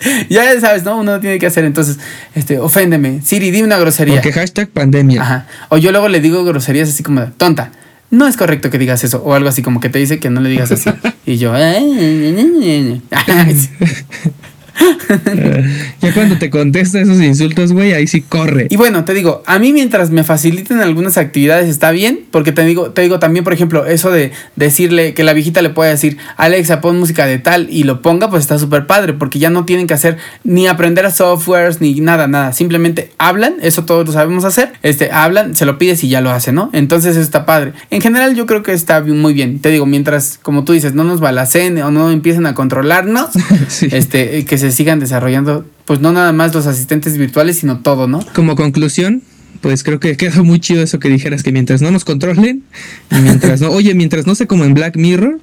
[0.30, 0.98] ya sabes, ¿no?
[0.98, 1.98] Uno tiene que hacer entonces,
[2.34, 3.20] este, oféndeme.
[3.22, 4.14] Siri, dime una grosería.
[4.14, 5.20] Porque hashtag pandemia.
[5.20, 5.46] Ajá.
[5.68, 7.72] O yo luego le digo groserías así como, tonta.
[8.08, 9.22] No es correcto que digas eso.
[9.22, 10.88] O algo así como que te dice que no le digas así.
[11.26, 11.52] y yo,
[16.00, 18.66] Ya cuando te contesta esos insultos, güey, ahí sí corre.
[18.70, 22.64] Y bueno, te digo, a mí mientras me faciliten algunas actividades está bien, porque te
[22.64, 26.16] digo, te digo también, por ejemplo, eso de decirle que la viejita le puede decir,
[26.36, 29.64] Alexa, pon música de tal y lo ponga, pues está súper padre, porque ya no
[29.64, 32.52] tienen que hacer ni aprender a softwares ni nada, nada.
[32.52, 34.72] Simplemente hablan, eso todos lo sabemos hacer.
[34.82, 36.70] Este, hablan, se lo pides y ya lo hace, ¿no?
[36.72, 37.72] Entonces eso está padre.
[37.90, 39.60] En general, yo creo que está muy bien.
[39.60, 43.28] Te digo, mientras, como tú dices, no nos balacen o no empiecen a controlarnos,
[43.68, 43.88] Sí.
[43.92, 48.20] este, que se sigan desarrollando, pues no nada más los asistentes virtuales, sino todo, ¿no?
[48.34, 49.22] Como conclusión,
[49.60, 52.62] pues creo que quedó muy chido eso que dijeras que mientras no nos controlen
[53.10, 55.38] y mientras no, oye, mientras no sé como en Black Mirror,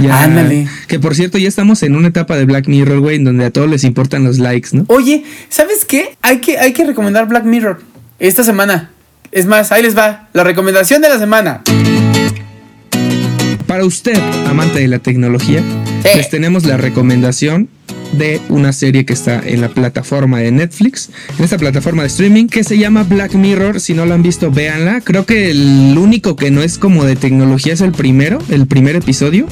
[0.00, 0.66] ya Ándale.
[0.88, 3.50] que por cierto ya estamos en una etapa de Black Mirror, güey, en donde a
[3.50, 4.84] todos les importan los likes, ¿no?
[4.88, 6.16] Oye, ¿sabes qué?
[6.22, 7.82] Hay que, hay que recomendar Black Mirror
[8.18, 8.90] esta semana.
[9.32, 10.28] Es más, ahí les va.
[10.32, 11.62] La recomendación de la semana.
[13.66, 14.18] Para usted,
[14.48, 15.60] amante de la tecnología,
[16.02, 16.12] Eh.
[16.16, 17.68] les tenemos la recomendación
[18.12, 22.46] de una serie que está en la plataforma de Netflix, en esta plataforma de streaming
[22.46, 23.80] que se llama Black Mirror.
[23.80, 25.00] Si no la han visto, véanla.
[25.00, 28.96] Creo que el único que no es como de tecnología es el primero, el primer
[28.96, 29.46] episodio.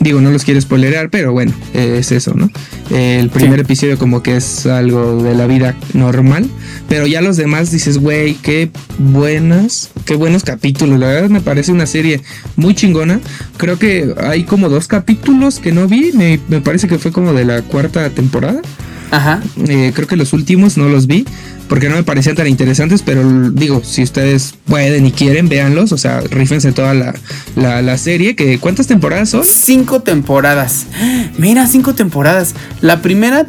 [0.00, 2.50] Digo, no los quiero spoilerear, pero bueno, eh, es eso, ¿no?
[2.90, 3.64] Eh, el primer Sí.
[3.64, 6.48] episodio como que es algo de la vida normal,
[6.88, 10.98] pero ya los demás dices, güey, qué buenas, qué buenos capítulos.
[10.98, 12.22] La verdad me parece una serie
[12.56, 13.20] muy chingona.
[13.58, 17.34] Creo que hay como dos capítulos que no vi, me, me parece que fue como
[17.34, 18.62] de la cuarta temporada.
[19.10, 19.42] Ajá.
[19.68, 21.26] Eh, creo que los últimos no los vi
[21.70, 25.98] porque no me parecían tan interesantes, pero digo, si ustedes pueden y quieren, véanlos, o
[25.98, 27.14] sea, rífense toda la,
[27.54, 29.44] la, la serie, que ¿cuántas temporadas son?
[29.44, 30.86] Cinco temporadas.
[31.38, 32.56] Mira, cinco temporadas.
[32.80, 33.46] La primera.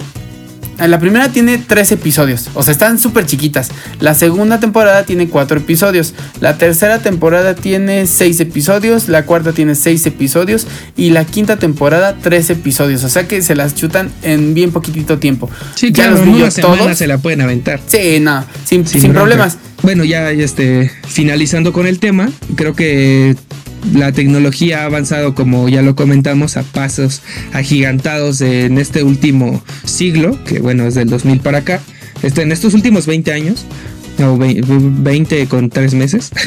[0.87, 3.69] La primera tiene tres episodios, o sea, están súper chiquitas.
[3.99, 6.13] La segunda temporada tiene cuatro episodios.
[6.39, 9.07] La tercera temporada tiene seis episodios.
[9.07, 10.67] La cuarta tiene seis episodios.
[10.97, 13.03] Y la quinta temporada, tres episodios.
[13.03, 15.49] O sea que se las chutan en bien poquitito tiempo.
[15.75, 16.97] Sí, Ya claro, los en vi una semana todos.
[16.97, 17.79] se la pueden aventar.
[17.87, 19.57] Sí, no, sin, sin, problemas.
[19.83, 23.35] Bueno, ya este, finalizando con el tema, creo que
[23.93, 27.21] la tecnología ha avanzado, como ya lo comentamos, a pasos
[27.53, 31.81] agigantados en este último siglo, que bueno, es del 2000 para acá,
[32.23, 33.65] este, en estos últimos 20 años,
[34.19, 36.31] o vei- 20 con 3 meses.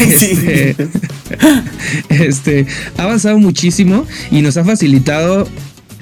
[0.00, 0.76] Este,
[2.08, 5.46] este, ha avanzado muchísimo y nos ha facilitado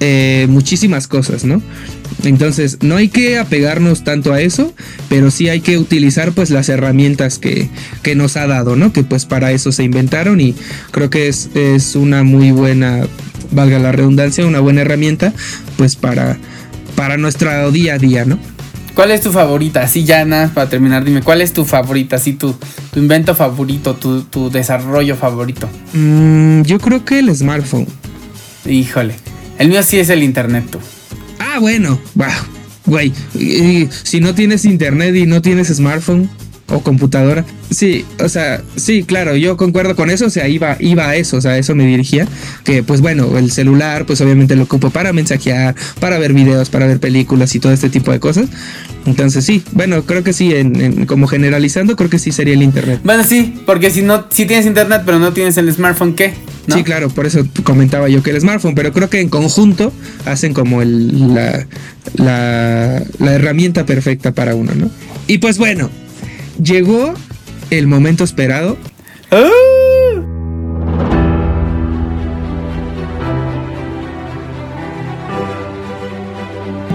[0.07, 1.63] eh, muchísimas cosas, ¿no?
[2.23, 4.71] Entonces, no hay que apegarnos tanto a eso,
[5.09, 7.69] pero sí hay que utilizar pues las herramientas que,
[8.03, 8.93] que nos ha dado, ¿no?
[8.93, 10.53] Que pues para eso se inventaron y
[10.91, 13.07] creo que es, es una muy buena,
[13.49, 15.33] valga la redundancia, una buena herramienta
[15.75, 16.37] pues para,
[16.95, 18.37] para nuestro día a día, ¿no?
[18.93, 19.81] ¿Cuál es tu favorita?
[19.81, 22.17] Así ya nada, para terminar, dime, ¿cuál es tu favorita?
[22.17, 22.55] Así tu,
[22.93, 25.67] tu invento favorito, tu, tu desarrollo favorito.
[25.93, 27.87] Mm, yo creo que el smartphone.
[28.65, 29.15] Híjole.
[29.59, 30.79] El mío sí es el internet, tú.
[31.39, 32.27] Ah, bueno, wow,
[32.85, 33.11] güey.
[33.37, 36.29] y- Si no tienes internet y no tienes smartphone
[36.67, 41.07] o computadora, sí, o sea, sí, claro, yo concuerdo con eso, o sea, iba, iba
[41.09, 42.27] a eso, o sea, a eso me dirigía,
[42.63, 46.87] que pues bueno, el celular, pues obviamente lo ocupo para mensajear, para ver videos, para
[46.87, 48.47] ver películas y todo este tipo de cosas.
[49.05, 52.63] Entonces sí, bueno, creo que sí, en, en- como generalizando, creo que sí sería el
[52.63, 52.99] internet.
[53.03, 56.33] Bueno, sí, porque si no, si tienes internet pero no tienes el smartphone, ¿qué?
[56.67, 56.75] ¿No?
[56.75, 59.93] Sí, claro, por eso comentaba yo que el smartphone, pero creo que en conjunto
[60.25, 61.67] hacen como el, la,
[62.15, 64.89] la, la herramienta perfecta para uno, ¿no?
[65.27, 65.89] Y pues bueno,
[66.61, 67.13] llegó
[67.69, 68.77] el momento esperado.
[69.31, 69.49] ¡Ah!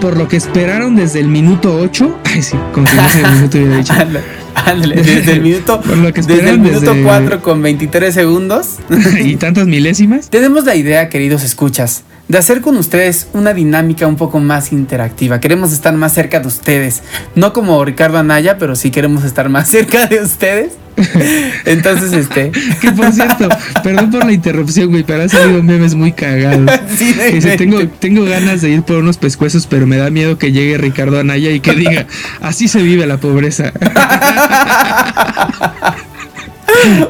[0.00, 2.20] Por lo que esperaron desde el minuto 8.
[2.24, 3.92] Ay, sí, como si no el minuto hubiera dicho.
[4.54, 8.76] Ándale, desde el minuto, Por lo que desde el minuto desde- 4 con 23 segundos.
[9.22, 10.28] y tantas milésimas.
[10.30, 15.38] Tenemos la idea, queridos escuchas, de hacer con ustedes una dinámica un poco más interactiva.
[15.40, 17.02] Queremos estar más cerca de ustedes.
[17.34, 20.72] No como Ricardo Anaya, pero sí queremos estar más cerca de ustedes.
[21.64, 22.50] Entonces, este.
[22.80, 23.48] Que por cierto,
[23.82, 26.70] perdón por la interrupción, güey, pero han salido memes muy cagados.
[26.96, 30.52] Sí, Dice, tengo, tengo ganas de ir por unos pescuezos, pero me da miedo que
[30.52, 32.06] llegue Ricardo Anaya y que diga,
[32.40, 33.72] así se vive la pobreza.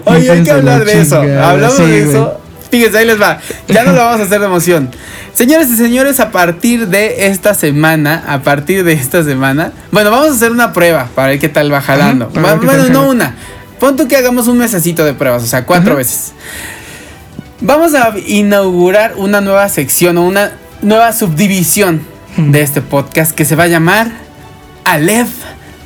[0.04, 1.20] Oye, hay que hablar la de eso.
[1.20, 2.10] Hablamos sí, de güey.
[2.10, 2.40] eso.
[2.70, 3.40] Fíjense, ahí les va.
[3.68, 4.90] Ya no lo vamos a hacer de emoción.
[5.32, 10.28] Señores y señores, a partir de esta semana, a partir de esta semana, bueno, vamos
[10.28, 12.30] a hacer una prueba para ver qué tal va jalando.
[12.34, 13.00] Ajá, bueno, no jala.
[13.00, 13.34] una.
[13.80, 15.98] Pon tú que hagamos un mesecito de pruebas, o sea, cuatro Ajá.
[15.98, 16.32] veces.
[17.62, 20.52] Vamos a inaugurar una nueva sección o una
[20.82, 22.02] nueva subdivisión
[22.36, 24.12] de este podcast que se va a llamar
[24.84, 25.30] Aleph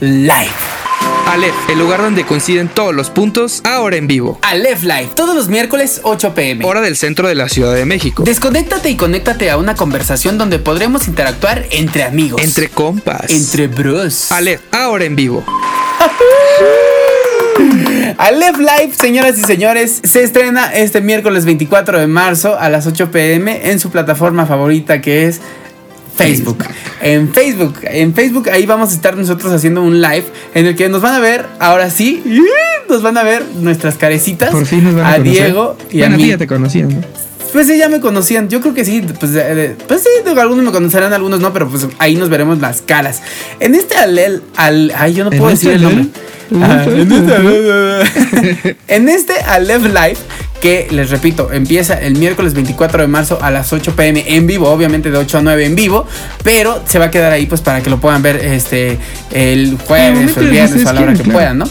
[0.01, 0.51] Live.
[1.27, 4.39] Aleph, el lugar donde coinciden todos los puntos, ahora en vivo.
[4.43, 6.65] Aleph Live, todos los miércoles 8 pm.
[6.65, 8.25] Hora del centro de la Ciudad de México.
[8.25, 12.43] Desconéctate y conéctate a una conversación donde podremos interactuar entre amigos.
[12.43, 13.31] Entre compas.
[13.31, 14.31] Entre bros.
[14.33, 15.45] Aleph, ahora en vivo.
[18.19, 23.11] Aleph Live, señoras y señores, se estrena este miércoles 24 de marzo a las 8
[23.11, 25.41] pm en su plataforma favorita que es
[26.17, 26.63] Facebook.
[26.63, 26.75] Facebook.
[27.03, 30.89] En Facebook, en Facebook ahí vamos a estar nosotros haciendo un live en el que
[30.89, 32.23] nos van a ver, ahora sí,
[32.89, 34.51] nos van a ver nuestras carecitas.
[34.51, 35.33] Por fin nos van a, a conocer.
[35.33, 36.29] Diego y bueno, a mí.
[36.29, 37.01] ya te conocían, ¿no?
[37.55, 38.49] Pues sí, ya me conocían.
[38.49, 39.01] Yo creo que sí.
[39.21, 39.31] Pues,
[39.87, 43.23] pues sí, algunos me conocerán, algunos no, pero pues ahí nos veremos las caras.
[43.61, 46.09] En este alel, al, ay, yo no ¿En puedo este decir el nombre.
[48.89, 50.17] En este este Aleph Live,
[50.61, 54.69] que les repito, empieza el miércoles 24 de marzo a las 8 pm en vivo,
[54.69, 56.07] obviamente de 8 a 9 en vivo,
[56.43, 58.99] pero se va a quedar ahí pues para que lo puedan ver este
[59.31, 61.69] el jueves o el viernes o a la hora que puedan, ¿no?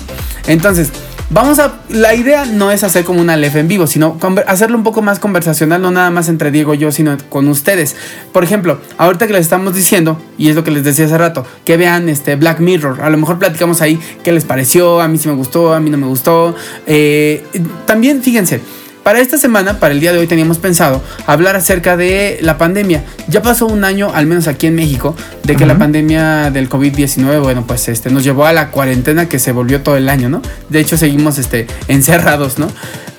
[0.48, 0.92] Entonces,
[1.34, 1.80] vamos a.
[1.90, 4.18] La idea no es hacer como una Aleph en vivo, sino
[4.48, 7.96] hacerlo un poco más conversacional, no nada más entre Diego y yo, sino con ustedes.
[8.32, 11.46] Por ejemplo, ahorita que les estamos diciendo, y es lo que les decía hace rato,
[11.66, 13.02] que vean este Black Mirror.
[13.02, 15.90] A lo mejor platicamos ahí qué les pareció, a mí sí me gustó, a mí
[15.90, 16.56] no me gustó.
[16.86, 17.44] Eh,
[17.86, 18.62] también, fíjense.
[19.04, 23.04] Para esta semana, para el día de hoy, teníamos pensado hablar acerca de la pandemia.
[23.28, 27.42] Ya pasó un año, al menos aquí en México, de que la pandemia del COVID-19,
[27.42, 30.42] bueno, pues este, nos llevó a la cuarentena que se volvió todo el año, ¿no?
[30.70, 32.70] De hecho, seguimos este, encerrados, ¿no?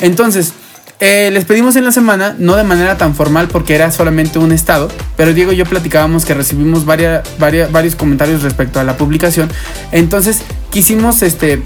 [0.01, 0.55] Entonces,
[1.01, 4.53] eh, les pedimos en la semana, no de manera tan formal porque era solamente un
[4.53, 8.97] estado, pero Diego y yo platicábamos que recibimos varias, varias, varios comentarios respecto a la
[8.97, 9.51] publicación.
[9.93, 11.63] Entonces, quisimos este,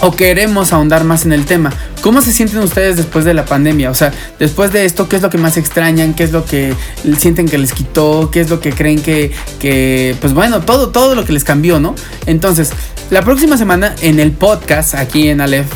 [0.00, 1.72] o queremos ahondar más en el tema.
[2.02, 3.90] ¿Cómo se sienten ustedes después de la pandemia?
[3.90, 6.14] O sea, después de esto, ¿qué es lo que más extrañan?
[6.14, 6.74] ¿Qué es lo que
[7.18, 8.30] sienten que les quitó?
[8.30, 11.80] ¿Qué es lo que creen que, que pues bueno, todo, todo lo que les cambió,
[11.80, 11.94] ¿no?
[12.26, 12.72] Entonces,
[13.10, 15.66] la próxima semana en el podcast, aquí en Aleph,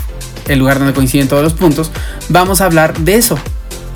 [0.48, 1.90] el lugar donde coinciden todos los puntos,
[2.28, 3.38] vamos a hablar de eso.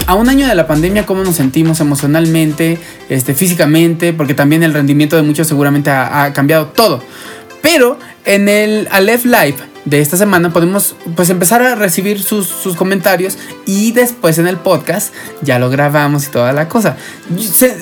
[0.07, 4.75] A un año de la pandemia, cómo nos sentimos emocionalmente, este, físicamente, porque también el
[4.75, 7.03] rendimiento de muchos seguramente ha, ha cambiado todo.
[7.63, 12.77] Pero en el Aleph Live de esta semana podemos pues empezar a recibir sus, sus
[12.77, 15.13] comentarios y después en el podcast
[15.43, 16.97] ya lo grabamos y toda la cosa.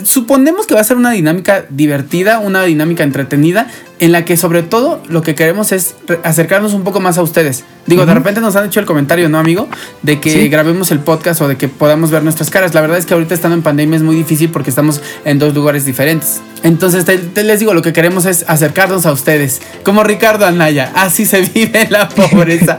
[0.04, 3.68] Suponemos que va a ser una dinámica divertida, una dinámica entretenida
[4.02, 5.94] en la que sobre todo lo que queremos es
[6.24, 7.64] acercarnos un poco más a ustedes.
[7.86, 9.68] Digo, de repente nos han hecho el comentario, ¿no, amigo?
[10.02, 10.48] De que Sí.
[10.48, 12.74] grabemos el podcast o de que podamos ver nuestras caras.
[12.74, 15.54] La verdad es que ahorita estando en pandemia es muy difícil porque estamos en dos
[15.54, 16.40] lugares diferentes.
[16.64, 19.60] Entonces, te, te les digo, lo que queremos es acercarnos a ustedes.
[19.84, 22.78] Como Ricardo Anaya, así se vive la pobreza.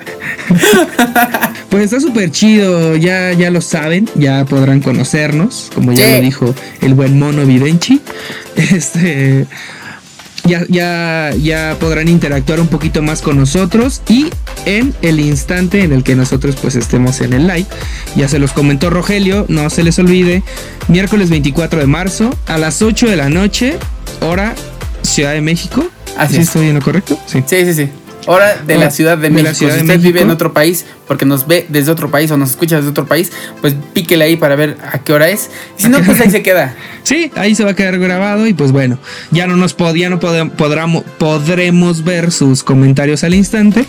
[1.70, 6.12] Pues está súper chido, ya, ya lo saben, ya podrán conocernos, como ya Sí.
[6.18, 8.00] lo dijo el buen mono Videnchi.
[8.56, 9.48] Este.
[10.46, 14.28] Ya, ya, ya podrán interactuar un poquito más con nosotros y
[14.66, 17.66] en el instante en el que nosotros pues estemos en el live,
[18.18, 20.44] ya se los comentó Rogelio, no se les olvide,
[20.90, 23.78] miércoles 24 de marzo a las 8 de la noche,
[24.20, 24.54] hora
[25.02, 25.86] Ciudad de México.
[26.18, 26.48] Así ¿Sí es.
[26.48, 27.18] estoy en lo correcto?
[27.26, 27.44] Sí.
[27.46, 27.90] Sí, sí, sí.
[28.26, 29.56] Hora de Hora la Ciudad de de la México.
[29.56, 32.52] Ciudad si usted vive en otro país, porque nos ve desde otro país o nos
[32.52, 33.32] escucha desde otro país,
[33.62, 35.50] pues píquele ahí para ver a qué hora es.
[35.78, 36.76] Si no, pues ahí se queda.
[37.04, 38.98] Sí, ahí se va a quedar grabado y pues bueno,
[39.30, 43.86] ya no nos pod- ya no podramo- podremos ver sus comentarios al instante,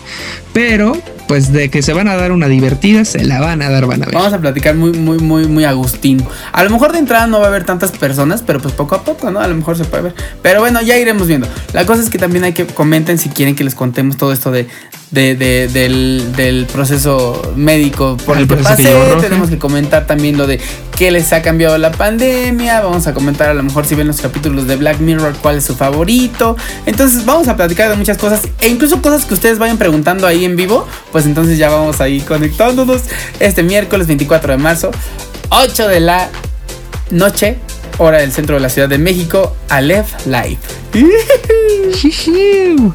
[0.51, 0.97] pero
[1.29, 4.03] pues de que se van a dar una divertida, se la van a dar, van
[4.03, 4.13] a ver.
[4.15, 6.23] Vamos a platicar muy, muy, muy, muy Agustín.
[6.51, 9.03] A lo mejor de entrada no va a haber tantas personas, pero pues poco a
[9.05, 9.39] poco, ¿no?
[9.39, 10.15] A lo mejor se puede ver.
[10.41, 11.47] Pero bueno, ya iremos viendo.
[11.71, 14.51] La cosa es que también hay que comenten si quieren que les contemos todo esto
[14.51, 14.67] de,
[15.15, 18.93] de, de- del, del proceso médico por El el que pasé.
[19.19, 20.59] Tenemos que comentar también lo de
[20.95, 22.81] qué les ha cambiado la pandemia.
[22.81, 25.63] Vamos a comentar a lo mejor si ven los capítulos de Black Mirror cuál es
[25.65, 26.55] su favorito.
[26.85, 30.45] Entonces vamos a platicar de muchas cosas e incluso cosas que ustedes vayan preguntando ahí
[30.45, 30.85] en vivo.
[31.11, 33.01] Pues entonces ya vamos ahí conectándonos
[33.39, 34.91] este miércoles 24 de marzo,
[35.49, 36.29] 8 de la
[37.11, 37.57] noche,
[37.97, 40.57] hora del centro de la Ciudad de México, Aleph Live.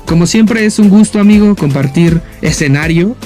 [0.06, 3.16] Como siempre es un gusto, amigo, compartir escenario,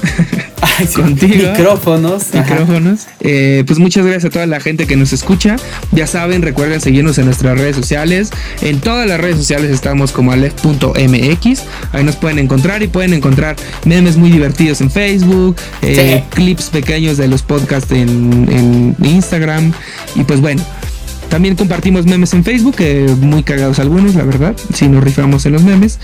[0.61, 1.51] Ay, sí, Contigo.
[1.51, 2.33] Micrófonos.
[2.33, 3.01] micrófonos.
[3.21, 5.55] Eh, pues muchas gracias a toda la gente que nos escucha.
[5.91, 8.31] Ya saben, recuerden seguirnos en nuestras redes sociales.
[8.61, 11.61] En todas las redes sociales estamos como alef.mx.
[11.93, 13.55] Ahí nos pueden encontrar y pueden encontrar
[13.85, 16.35] memes muy divertidos en Facebook, eh, Sí.
[16.35, 18.47] clips pequeños de los podcasts en,
[18.99, 19.71] en Instagram.
[20.15, 20.63] Y pues bueno.
[21.29, 25.53] También compartimos memes en Facebook, que muy cagados algunos, la verdad, si nos rifamos en
[25.53, 25.99] los memes.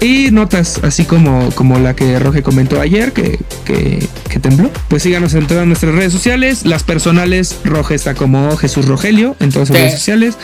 [0.00, 3.98] Y notas, así como, como la que Roge comentó ayer, que, que,
[4.30, 4.70] que tembló.
[4.86, 6.64] Pues síganos en todas nuestras redes sociales.
[6.64, 9.82] Las personales, Roge está como Jesús Rogelio en todas sus Sí.
[9.82, 10.36] redes sociales.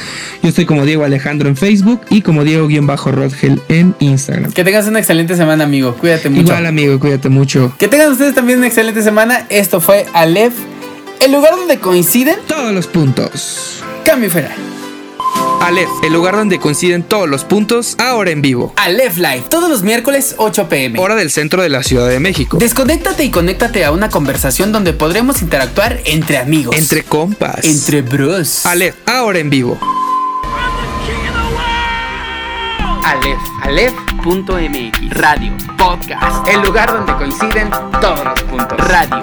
[0.42, 4.50] Yo estoy como Diego Alejandro en Facebook y como Diego-Rodgel en Instagram.
[4.50, 5.94] Que tengas una excelente semana, amigo.
[5.94, 6.42] Cuídate mucho.
[6.48, 7.72] Igual, amigo, cuídate mucho.
[7.78, 9.46] Que tengan ustedes también una excelente semana.
[9.50, 10.54] Esto fue Aleph,
[11.20, 13.83] el lugar donde coinciden Todos los puntos.
[14.04, 14.56] Cambio Federal.
[15.62, 18.74] Aleph, el lugar donde coinciden todos los puntos, ahora en vivo.
[18.76, 21.00] Aleph Live, todos los miércoles 8 pm.
[21.00, 22.58] Hora del centro de la Ciudad de México.
[22.58, 26.76] Desconéctate y conéctate a una conversación donde podremos interactuar entre amigos.
[26.76, 27.64] Entre compas.
[27.64, 28.66] Entre bros.
[28.66, 29.78] Aleph, ahora en vivo.
[33.04, 38.78] Aleph, Aleph.mx Radio Podcast el lugar donde coinciden todos los puntos.
[38.78, 39.20] Radio